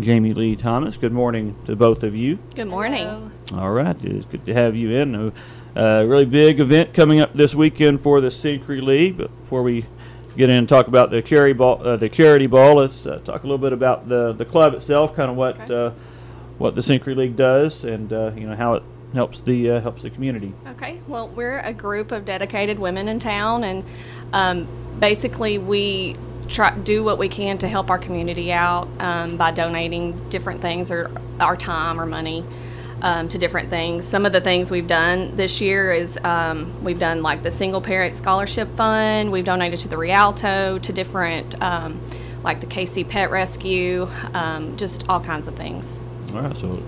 Jamie 0.00 0.32
Lee 0.32 0.56
Thomas. 0.56 0.96
Good 0.96 1.12
morning 1.12 1.54
to 1.66 1.76
both 1.76 2.02
of 2.02 2.16
you. 2.16 2.38
Good 2.54 2.68
morning. 2.68 3.30
All 3.54 3.70
right, 3.70 3.96
it's 4.02 4.24
good 4.24 4.46
to 4.46 4.54
have 4.54 4.74
you 4.74 4.90
in. 4.90 5.32
A 5.74 6.00
uh, 6.00 6.02
really 6.04 6.26
big 6.26 6.60
event 6.60 6.92
coming 6.92 7.20
up 7.20 7.32
this 7.32 7.54
weekend 7.54 8.02
for 8.02 8.20
the 8.20 8.30
Century 8.30 8.82
League. 8.82 9.16
But 9.16 9.28
before 9.40 9.62
we 9.62 9.86
get 10.36 10.50
in 10.50 10.56
and 10.56 10.68
talk 10.68 10.86
about 10.86 11.10
the 11.10 11.22
charity 11.22 11.54
ball, 11.54 11.80
uh, 11.86 11.96
the 11.96 12.10
charity 12.10 12.46
ball, 12.46 12.76
let's 12.76 13.06
uh, 13.06 13.20
talk 13.24 13.42
a 13.42 13.46
little 13.46 13.56
bit 13.56 13.72
about 13.72 14.06
the 14.06 14.32
the 14.32 14.44
club 14.44 14.74
itself, 14.74 15.16
kind 15.16 15.30
of 15.30 15.36
what 15.36 15.58
Okay. 15.60 15.74
uh, 15.74 15.90
what 16.58 16.74
the 16.74 16.82
Century 16.82 17.14
League 17.14 17.36
does, 17.36 17.84
and 17.84 18.12
uh, 18.12 18.32
you 18.36 18.46
know 18.46 18.54
how 18.54 18.74
it 18.74 18.82
helps 19.14 19.40
the 19.40 19.70
uh, 19.70 19.80
helps 19.80 20.02
the 20.02 20.10
community. 20.10 20.52
Okay, 20.72 21.00
well, 21.08 21.28
we're 21.28 21.60
a 21.60 21.72
group 21.72 22.12
of 22.12 22.26
dedicated 22.26 22.78
women 22.78 23.08
in 23.08 23.18
town, 23.18 23.64
and 23.64 23.82
um, 24.34 24.68
basically 24.98 25.56
we 25.56 26.16
try 26.48 26.76
do 26.80 27.02
what 27.02 27.16
we 27.16 27.30
can 27.30 27.56
to 27.56 27.68
help 27.68 27.88
our 27.88 27.98
community 27.98 28.52
out 28.52 28.88
um, 28.98 29.38
by 29.38 29.50
donating 29.50 30.28
different 30.28 30.60
things 30.60 30.90
or 30.90 31.10
our 31.40 31.56
time 31.56 31.98
or 31.98 32.04
money 32.04 32.44
um, 33.02 33.28
to 33.28 33.38
different 33.38 33.68
things. 33.68 34.06
Some 34.06 34.24
of 34.24 34.32
the 34.32 34.40
things 34.40 34.70
we've 34.70 34.86
done 34.86 35.36
this 35.36 35.60
year 35.60 35.92
is 35.92 36.18
um, 36.24 36.72
we've 36.82 36.98
done 36.98 37.22
like 37.22 37.42
the 37.42 37.50
single 37.50 37.80
parent 37.80 38.16
scholarship 38.16 38.68
fund. 38.76 39.30
We've 39.30 39.44
donated 39.44 39.80
to 39.80 39.88
the 39.88 39.98
Rialto, 39.98 40.78
to 40.78 40.92
different 40.92 41.60
um, 41.60 42.00
like 42.42 42.60
the 42.60 42.66
KC 42.66 43.08
Pet 43.08 43.30
Rescue, 43.30 44.08
um, 44.34 44.76
just 44.76 45.08
all 45.08 45.20
kinds 45.20 45.46
of 45.48 45.54
things. 45.54 46.00
All 46.32 46.40
right, 46.40 46.56
so 46.56 46.82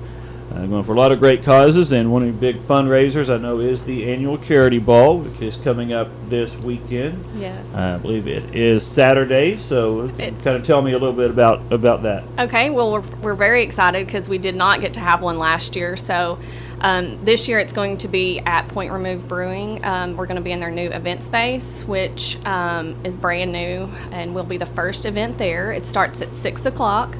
uh, 0.53 0.67
going 0.67 0.85
for 0.85 0.93
a 0.93 0.97
lot 0.97 1.13
of 1.13 1.19
great 1.19 1.43
causes, 1.43 1.93
and 1.93 2.13
one 2.13 2.23
of 2.23 2.29
the 2.29 2.53
big 2.53 2.63
fundraisers 2.63 3.33
I 3.33 3.39
know 3.39 3.59
is 3.59 3.83
the 3.85 4.11
annual 4.11 4.39
charity 4.39 4.79
ball, 4.79 5.19
which 5.19 5.41
is 5.41 5.57
coming 5.57 5.93
up 5.93 6.09
this 6.29 6.57
weekend. 6.57 7.25
Yes. 7.37 7.75
I 7.75 7.99
believe 7.99 8.27
it 8.27 8.55
is 8.55 8.87
Saturday, 8.87 9.57
so 9.57 10.09
kind 10.19 10.47
of 10.47 10.65
tell 10.65 10.83
me 10.83 10.93
a 10.93 10.99
little 10.99 11.13
bit 11.13 11.31
about 11.31 11.73
about 11.73 12.03
that. 12.03 12.25
Okay, 12.39 12.71
well, 12.71 12.93
we're, 12.93 13.01
we're 13.23 13.35
very 13.35 13.63
excited 13.63 14.07
because 14.07 14.29
we 14.29 14.39
did 14.39 14.55
not 14.55 14.81
get 14.81 14.95
to 14.95 15.01
have 15.01 15.23
one 15.23 15.39
last 15.39 15.75
year. 15.77 15.97
So 15.97 16.39
um, 16.81 17.19
this 17.25 17.49
year 17.49 17.59
it's 17.59 17.73
going 17.73 17.97
to 17.99 18.09
be 18.09 18.41
at 18.41 18.69
Point 18.69 18.93
Remove 18.93 19.27
Brewing. 19.27 19.83
Um, 19.85 20.17
we're 20.17 20.27
going 20.27 20.37
to 20.37 20.43
be 20.43 20.53
in 20.53 20.61
their 20.61 20.71
new 20.71 20.91
event 20.91 21.25
space, 21.25 21.83
which 21.85 22.39
um, 22.45 22.95
is 23.05 23.17
brand 23.17 23.53
new 23.53 23.89
and 24.13 24.35
will 24.35 24.45
be 24.45 24.59
the 24.59 24.67
first 24.67 25.07
event 25.07 25.39
there. 25.39 25.73
It 25.73 25.87
starts 25.87 26.21
at 26.21 26.37
6 26.37 26.67
o'clock. 26.67 27.17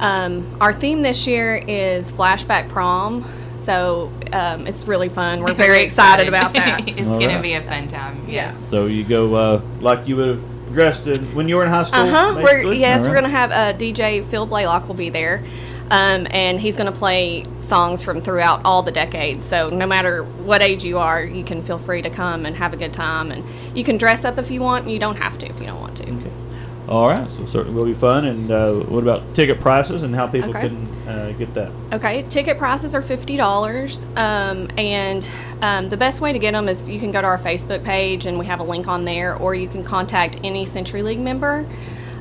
Um, 0.00 0.56
our 0.60 0.72
theme 0.72 1.02
this 1.02 1.26
year 1.26 1.56
is 1.56 2.10
Flashback 2.12 2.68
Prom. 2.68 3.24
So 3.54 4.10
um, 4.32 4.66
it's 4.66 4.86
really 4.86 5.10
fun. 5.10 5.40
We're 5.42 5.52
very 5.52 5.82
excited 5.82 6.26
about 6.28 6.54
that. 6.54 6.80
it's 6.88 7.06
All 7.06 7.20
gonna 7.20 7.34
right. 7.34 7.42
be 7.42 7.52
a 7.52 7.62
fun 7.62 7.88
time. 7.88 8.24
Yes. 8.26 8.56
So 8.70 8.86
you 8.86 9.04
go 9.04 9.34
uh, 9.34 9.62
like 9.80 10.08
you 10.08 10.16
would 10.16 10.28
have 10.28 10.72
dressed 10.72 11.06
in 11.06 11.22
when 11.34 11.46
you 11.48 11.56
were 11.56 11.64
in 11.64 11.68
high 11.70 11.82
school. 11.82 12.00
Uh 12.00 12.10
huh. 12.10 12.40
We're 12.42 12.72
yes, 12.72 13.00
All 13.02 13.08
we're 13.08 13.14
right. 13.16 13.22
gonna 13.22 13.28
have 13.32 13.50
uh, 13.52 13.78
DJ 13.78 14.24
Phil 14.30 14.46
Blaylock 14.46 14.88
will 14.88 14.94
be 14.94 15.10
there, 15.10 15.44
um, 15.90 16.26
and 16.30 16.58
he's 16.58 16.78
gonna 16.78 16.90
play 16.90 17.44
songs 17.60 18.02
from 18.02 18.22
throughout 18.22 18.62
all 18.64 18.82
the 18.82 18.92
decades. 18.92 19.46
So 19.46 19.68
no 19.68 19.86
matter 19.86 20.24
what 20.24 20.62
age 20.62 20.82
you 20.82 20.96
are, 20.98 21.22
you 21.22 21.44
can 21.44 21.62
feel 21.62 21.78
free 21.78 22.00
to 22.00 22.08
come 22.10 22.46
and 22.46 22.56
have 22.56 22.72
a 22.72 22.78
good 22.78 22.94
time, 22.94 23.30
and 23.30 23.44
you 23.76 23.84
can 23.84 23.98
dress 23.98 24.24
up 24.24 24.38
if 24.38 24.50
you 24.50 24.62
want. 24.62 24.84
and 24.84 24.92
You 24.92 24.98
don't 24.98 25.16
have 25.16 25.36
to 25.40 25.46
if 25.46 25.60
you 25.60 25.66
don't 25.66 25.80
want 25.80 25.98
to. 25.98 26.30
All 26.88 27.08
right, 27.08 27.28
so 27.36 27.46
certainly 27.46 27.74
will 27.78 27.84
be 27.86 27.94
fun. 27.94 28.24
And 28.24 28.50
uh, 28.50 28.72
what 28.74 29.02
about 29.02 29.34
ticket 29.34 29.60
prices 29.60 30.02
and 30.02 30.14
how 30.14 30.26
people 30.26 30.50
Okay. 30.50 30.68
can 30.68 30.86
uh, 31.08 31.32
get 31.38 31.54
that? 31.54 31.70
Okay, 31.92 32.22
ticket 32.22 32.58
prices 32.58 32.94
are 32.94 33.02
fifty 33.02 33.36
dollars, 33.36 34.06
um, 34.16 34.68
and 34.76 35.28
um, 35.62 35.88
the 35.88 35.96
best 35.96 36.20
way 36.20 36.32
to 36.32 36.38
get 36.38 36.52
them 36.52 36.68
is 36.68 36.88
you 36.88 36.98
can 36.98 37.12
go 37.12 37.20
to 37.20 37.26
our 37.26 37.38
Facebook 37.38 37.84
page 37.84 38.26
and 38.26 38.38
we 38.38 38.46
have 38.46 38.60
a 38.60 38.64
link 38.64 38.88
on 38.88 39.04
there, 39.04 39.36
or 39.36 39.54
you 39.54 39.68
can 39.68 39.82
contact 39.84 40.38
any 40.42 40.66
Century 40.66 41.02
League 41.02 41.20
member. 41.20 41.64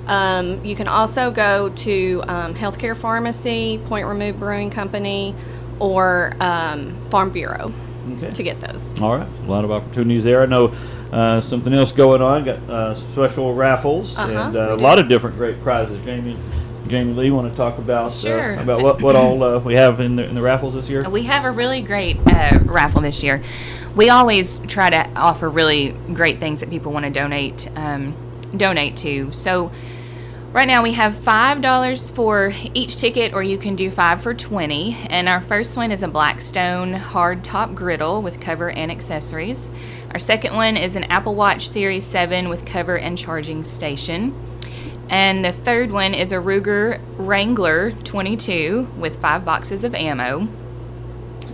Um, 0.08 0.63
you 0.65 0.76
can 0.76 0.88
also 0.88 1.30
go 1.32 1.69
to 1.69 2.24
um, 2.28 2.54
Healthcare 2.56 2.98
Pharmacy, 2.98 3.80
Point 3.86 4.08
Remove 4.08 4.39
Brewing 4.39 4.72
Company, 4.72 5.36
or 5.80 6.34
um, 6.39 6.95
Farm 7.10 7.30
Bureau 7.32 7.72
Okay. 8.13 8.32
to 8.32 8.43
get 8.43 8.60
those. 8.60 9.00
All 9.02 9.15
right, 9.17 9.28
a 9.28 9.50
lot 9.50 9.63
of 9.63 9.72
opportunities 9.72 10.24
there. 10.24 10.41
I 10.41 10.45
know 10.48 10.74
uh, 11.12 11.41
something 11.41 11.74
else 11.74 11.91
going 11.91 12.22
on. 12.22 12.43
Got 12.45 12.58
uh, 12.69 12.95
special 12.95 13.54
raffles 13.54 14.17
Uh-huh, 14.17 14.32
and 14.32 14.56
uh, 14.56 14.74
a 14.74 14.78
do. 14.78 14.84
lot 14.84 15.00
of 15.00 15.08
different 15.08 15.36
great 15.38 15.62
prizes. 15.62 16.04
Jamie, 16.06 16.38
Jamie 16.88 17.13
Lee, 17.13 17.32
want 17.32 17.52
to 17.52 17.56
talk 17.58 17.78
about 17.78 18.12
Sure. 18.12 18.58
uh, 18.58 18.63
about 18.63 18.82
what, 18.82 19.02
what 19.02 19.15
all 19.15 19.41
uh, 19.43 19.60
we 19.60 19.76
have 19.76 20.00
in 20.02 20.15
the, 20.15 20.26
in 20.26 20.36
the 20.36 20.41
raffles 20.41 20.74
this 20.76 20.89
year? 20.89 21.08
We 21.10 21.24
have 21.24 21.45
a 21.45 21.52
really 21.52 21.82
great 21.82 22.17
uh, 22.28 22.60
raffle 22.63 23.02
this 23.02 23.24
year. 23.24 23.41
We 23.95 24.10
always 24.10 24.60
try 24.67 24.89
to 24.89 25.10
offer 25.15 25.50
really 25.50 25.91
great 26.13 26.39
things 26.39 26.60
that 26.62 26.69
people 26.69 26.91
want 26.91 27.06
to 27.06 27.12
donate 27.12 27.67
um, 27.76 28.15
donate 28.56 28.95
to. 28.98 29.32
So 29.34 29.72
right 30.54 30.67
now 30.67 30.82
we 30.84 30.93
have 30.93 31.15
five 31.15 31.62
dollars 31.62 32.10
for 32.10 32.54
each 32.74 32.98
ticket, 32.98 33.34
or 33.34 33.41
you 33.43 33.58
can 33.58 33.76
do 33.76 33.89
five 33.91 34.22
for 34.22 34.34
twenty. 34.34 34.95
And 35.10 35.28
our 35.28 35.41
first 35.41 35.76
one 35.76 35.91
is 35.91 36.02
a 36.04 36.08
Blackstone 36.08 36.93
hard 36.93 37.43
top 37.43 37.74
griddle 37.76 38.22
with 38.22 38.39
cover 38.39 38.69
and 38.69 38.91
accessories. 38.91 39.69
Our 40.12 40.19
second 40.19 40.56
one 40.56 40.76
is 40.76 40.95
an 40.95 41.04
Apple 41.04 41.36
Watch 41.36 41.69
Series 41.69 42.04
7 42.04 42.50
with 42.50 42.65
cover 42.65 42.98
and 42.98 43.15
charging 43.15 43.63
station. 43.63 44.34
And 45.08 45.45
the 45.45 45.52
third 45.52 45.91
one 45.91 46.15
is 46.15 46.32
a 46.32 46.38
Ruger 46.38 47.00
Wrangler 47.17 47.91
22 47.91 48.88
with 48.98 49.22
five 49.22 49.45
boxes 49.45 49.84
of 49.84 49.93
ammo. 49.93 50.48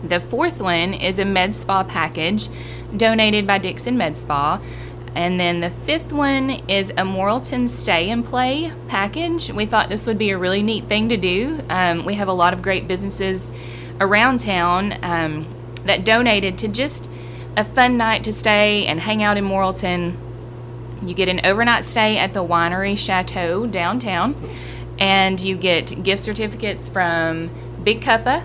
The 0.01 0.21
fourth 0.21 0.61
one 0.61 0.93
is 0.93 1.19
a 1.19 1.25
Med 1.25 1.53
Spa 1.53 1.83
package 1.83 2.47
donated 2.95 3.45
by 3.45 3.57
Dixon 3.57 3.97
Med 3.97 4.17
Spa. 4.17 4.61
And 5.15 5.37
then 5.37 5.59
the 5.59 5.69
fifth 5.69 6.13
one 6.13 6.49
is 6.69 6.91
a 6.91 7.03
Morrilton 7.03 7.67
Stay 7.67 8.09
and 8.09 8.25
Play 8.25 8.71
package. 8.87 9.51
We 9.51 9.65
thought 9.65 9.89
this 9.89 10.07
would 10.07 10.17
be 10.17 10.29
a 10.29 10.37
really 10.37 10.63
neat 10.63 10.85
thing 10.85 11.09
to 11.09 11.17
do. 11.17 11.61
Um, 11.69 12.05
we 12.05 12.13
have 12.13 12.29
a 12.29 12.33
lot 12.33 12.53
of 12.53 12.61
great 12.61 12.87
businesses 12.87 13.51
around 13.99 14.39
town 14.39 14.97
um, 15.01 15.45
that 15.83 16.05
donated 16.05 16.57
to 16.59 16.69
just 16.69 17.09
a 17.57 17.63
fun 17.63 17.97
night 17.97 18.23
to 18.25 18.33
stay 18.33 18.85
and 18.85 18.99
hang 18.99 19.23
out 19.23 19.37
in 19.37 19.45
Morrilton. 19.45 20.15
You 21.05 21.13
get 21.13 21.29
an 21.29 21.45
overnight 21.45 21.85
stay 21.85 22.17
at 22.17 22.33
the 22.33 22.43
Winery 22.43 22.97
Chateau 22.97 23.67
downtown, 23.67 24.35
and 24.97 25.39
you 25.39 25.55
get 25.55 26.03
gift 26.03 26.23
certificates 26.23 26.89
from 26.89 27.49
Big 27.83 28.01
Cuppa, 28.01 28.43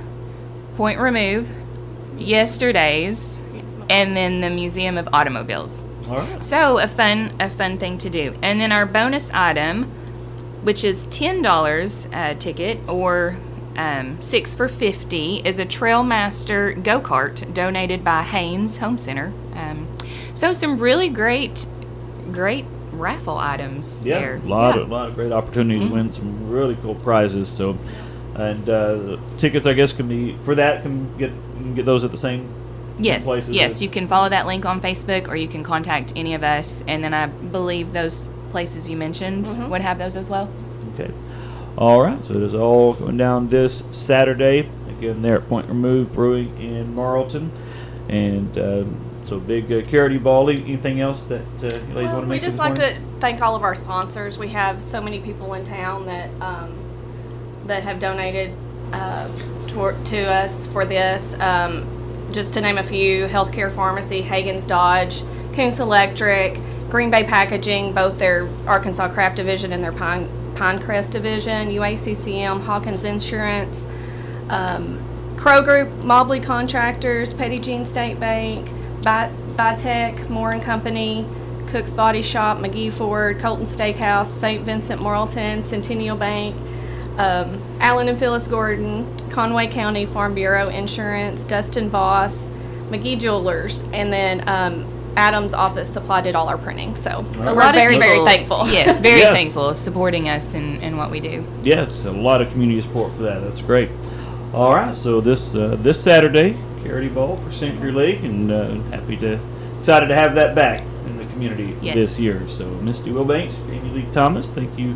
Point 0.76 1.00
Remove, 1.00 1.48
Yesterday's, 2.18 3.42
and 3.88 4.16
then 4.16 4.40
the 4.40 4.50
Museum 4.50 4.98
of 4.98 5.08
Automobiles. 5.12 5.84
All 6.08 6.18
right. 6.18 6.44
So 6.44 6.78
a 6.78 6.88
fun 6.88 7.34
a 7.40 7.48
fun 7.48 7.78
thing 7.78 7.98
to 7.98 8.10
do. 8.10 8.34
And 8.42 8.60
then 8.60 8.72
our 8.72 8.84
bonus 8.84 9.30
item, 9.32 9.84
which 10.62 10.84
is 10.84 11.06
ten 11.06 11.40
dollars 11.40 12.08
a 12.12 12.34
ticket 12.34 12.78
or 12.88 13.36
um, 13.76 14.20
six 14.22 14.54
for 14.54 14.68
fifty, 14.68 15.36
is 15.44 15.58
a 15.58 15.66
Trailmaster 15.66 16.82
go 16.82 17.00
kart 17.00 17.52
donated 17.54 18.02
by 18.04 18.22
Haynes 18.22 18.78
Home 18.78 18.98
Center. 18.98 19.32
Um, 19.54 19.86
so 20.34 20.52
some 20.52 20.78
really 20.78 21.08
great 21.08 21.66
great 22.32 22.64
raffle 22.92 23.38
items 23.38 24.02
Yeah, 24.04 24.18
there. 24.20 24.36
a 24.36 24.48
lot 24.48 24.76
Yeah. 24.76 24.82
of 24.82 24.90
lot 24.90 25.08
of 25.08 25.14
great 25.14 25.32
opportunities 25.32 25.88
to 25.88 25.94
win 25.94 26.12
some 26.12 26.50
really 26.50 26.76
cool 26.82 26.94
prizes. 26.94 27.48
So. 27.48 27.76
And 28.36 28.70
uh, 28.70 29.18
tickets, 29.38 29.66
I 29.66 29.74
guess, 29.74 29.92
can 29.92 30.08
be 30.08 30.34
for 30.44 30.54
that. 30.54 30.82
Can 30.82 31.14
get 31.18 31.30
you 31.30 31.36
can 31.56 31.74
get 31.74 31.84
those 31.84 32.04
at 32.04 32.10
the 32.12 32.16
same. 32.16 32.48
Yes, 32.98 33.24
places 33.24 33.50
yes. 33.50 33.74
that- 33.74 33.82
You 33.82 33.90
can 33.90 34.06
follow 34.06 34.28
that 34.28 34.46
link 34.46 34.64
on 34.64 34.80
Facebook, 34.80 35.28
or 35.28 35.34
you 35.36 35.48
can 35.48 35.62
contact 35.64 36.12
any 36.16 36.32
of 36.32 36.42
us, 36.42 36.82
and 36.86 37.02
then 37.02 37.12
I 37.12 37.26
believe 37.26 37.92
those 37.92 38.28
places 38.50 38.88
you 38.88 38.96
mentioned 38.96 39.48
would 39.68 39.82
have 39.82 39.98
those 39.98 40.16
as 40.16 40.30
well. 40.30 40.48
Okay. 40.94 41.10
All 41.78 42.02
right. 42.02 42.22
So 42.26 42.34
it 42.34 42.42
is 42.42 42.54
all 42.54 42.94
going 42.94 43.16
down 43.16 43.48
this 43.48 43.84
Saturday. 43.92 44.68
Again, 44.88 45.22
there 45.22 45.36
at 45.36 45.48
Point 45.48 45.68
Remove 45.68 46.12
Brewing 46.12 46.58
in 46.60 46.94
Morrilton, 46.94 47.50
and 48.08 48.58
uh, 48.58 48.84
so 49.24 49.38
big 49.38 49.72
uh, 49.72 49.82
charity 49.82 50.18
ball. 50.18 50.50
Anything 50.50 51.00
else 51.00 51.24
that 51.24 51.40
uh, 51.62 51.66
you 51.66 51.94
ladies 51.94 51.94
want 51.94 52.14
to 52.14 52.20
to 52.22 52.26
we 52.26 52.38
just 52.40 52.58
like 52.58 52.76
morning? 52.76 52.96
to 52.96 53.20
thank 53.20 53.40
all 53.40 53.56
of 53.56 53.62
our 53.62 53.74
sponsors. 53.74 54.36
We 54.36 54.48
have 54.48 54.82
so 54.82 55.00
many 55.00 55.20
people 55.20 55.54
in 55.54 55.64
town 55.64 56.04
that 56.06 56.30
um, 56.42 56.76
that 57.66 57.82
have 57.82 58.00
donated 58.00 58.52
uh, 58.92 59.28
to, 59.68 59.96
to 60.04 60.22
us 60.22 60.66
for 60.66 60.84
this. 60.84 61.38
Um, 61.40 61.86
just 62.32 62.52
to 62.54 62.60
name 62.60 62.78
a 62.78 62.82
few: 62.82 63.26
Healthcare 63.26 63.72
Pharmacy, 63.74 64.20
Hagen's 64.20 64.64
Dodge, 64.64 65.22
Coons 65.54 65.80
Electric, 65.80 66.58
Green 66.90 67.10
Bay 67.10 67.24
Packaging, 67.24 67.94
both 67.94 68.18
their 68.18 68.48
Arkansas 68.66 69.08
Craft 69.14 69.36
Division 69.36 69.72
and 69.72 69.82
their 69.82 69.92
Pine 69.92 70.28
Pinecrest 70.60 71.10
Division, 71.10 71.68
UACCM, 71.68 72.60
Hawkins 72.60 73.04
Insurance. 73.04 73.88
Um, 74.50 75.00
Crow 75.38 75.62
Group, 75.62 75.90
Mobley 76.04 76.38
Contractors, 76.38 77.32
Petit 77.32 77.58
Jean 77.60 77.86
State 77.86 78.20
Bank, 78.20 78.70
Bi- 79.02 79.32
Bitech, 79.56 80.28
Moore 80.28 80.52
and 80.52 80.62
Company, 80.62 81.24
Cook's 81.68 81.94
Body 81.94 82.20
Shop, 82.20 82.58
McGee 82.58 82.92
Ford, 82.92 83.38
Colton 83.38 83.64
Steakhouse, 83.64 84.26
St. 84.26 84.62
Vincent 84.62 85.00
Morrilton, 85.00 85.64
Centennial 85.64 86.18
Bank, 86.18 86.54
um, 87.16 87.58
Allen 87.80 88.08
and 88.08 88.18
Phyllis 88.18 88.46
Gordon, 88.46 89.06
Conway 89.30 89.66
County 89.66 90.04
Farm 90.04 90.34
Bureau 90.34 90.68
Insurance, 90.68 91.46
Dustin 91.46 91.88
Voss, 91.88 92.48
McGee 92.90 93.18
Jewelers, 93.18 93.82
and 93.94 94.12
then 94.12 94.46
um, 94.46 94.84
Adams 95.16 95.52
Office 95.54 95.92
Supply 95.92 96.20
did 96.20 96.34
all 96.34 96.48
our 96.48 96.58
printing. 96.58 96.96
So 96.96 97.10
A 97.10 97.22
we're 97.38 97.52
lot 97.52 97.68
of 97.70 97.74
very, 97.74 97.98
very 97.98 98.24
thankful. 98.24 98.66
Yes, 98.70 99.00
very 99.00 99.18
Yes. 99.20 99.32
thankful 99.34 99.74
supporting 99.74 100.28
us 100.28 100.54
in, 100.54 100.80
in 100.82 100.96
what 100.96 101.10
we 101.10 101.20
do. 101.20 101.44
Yes, 101.62 102.04
a 102.04 102.10
lot 102.12 102.40
of 102.40 102.50
community 102.52 102.80
support 102.80 103.12
for 103.14 103.22
that. 103.22 103.40
That's 103.42 103.60
great. 103.62 103.90
All 104.54 104.74
right, 104.74 104.94
so 104.96 105.20
this 105.20 105.54
uh, 105.54 105.76
this 105.80 106.02
Saturday, 106.02 106.56
charity 106.82 107.08
ball 107.08 107.36
for 107.36 107.52
Century 107.52 107.92
League, 107.92 108.24
and 108.24 108.50
uh, 108.50 108.74
happy 108.90 109.16
to 109.18 109.38
excited 109.78 110.08
to 110.08 110.14
have 110.14 110.34
that 110.34 110.54
back 110.54 110.80
in 111.06 111.16
the 111.18 111.24
community 111.26 111.76
Yes. 111.80 111.94
this 111.94 112.18
year. 112.20 112.42
So, 112.48 112.66
Misty 112.82 113.10
Wilbanks, 113.10 113.54
Jamie 113.68 113.90
Lee 113.90 114.06
Thomas, 114.12 114.48
thank 114.48 114.76
you 114.78 114.94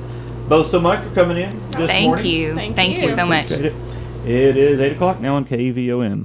both 0.48 0.66
so 0.68 0.80
much 0.80 1.02
for 1.06 1.14
coming 1.14 1.36
in 1.38 1.70
this 1.70 1.90
Thank 1.90 2.06
morning. 2.06 2.26
you. 2.26 2.54
Thank 2.54 2.76
Thank, 2.76 2.96
you. 2.98 3.04
you. 3.04 3.10
so 3.14 3.24
much. 3.26 3.52
It. 3.52 3.72
It 4.26 4.56
is 4.56 4.80
eight 4.80 4.92
o'clock 4.92 5.20
now 5.20 5.36
on 5.36 5.44
KVOM. 5.44 6.24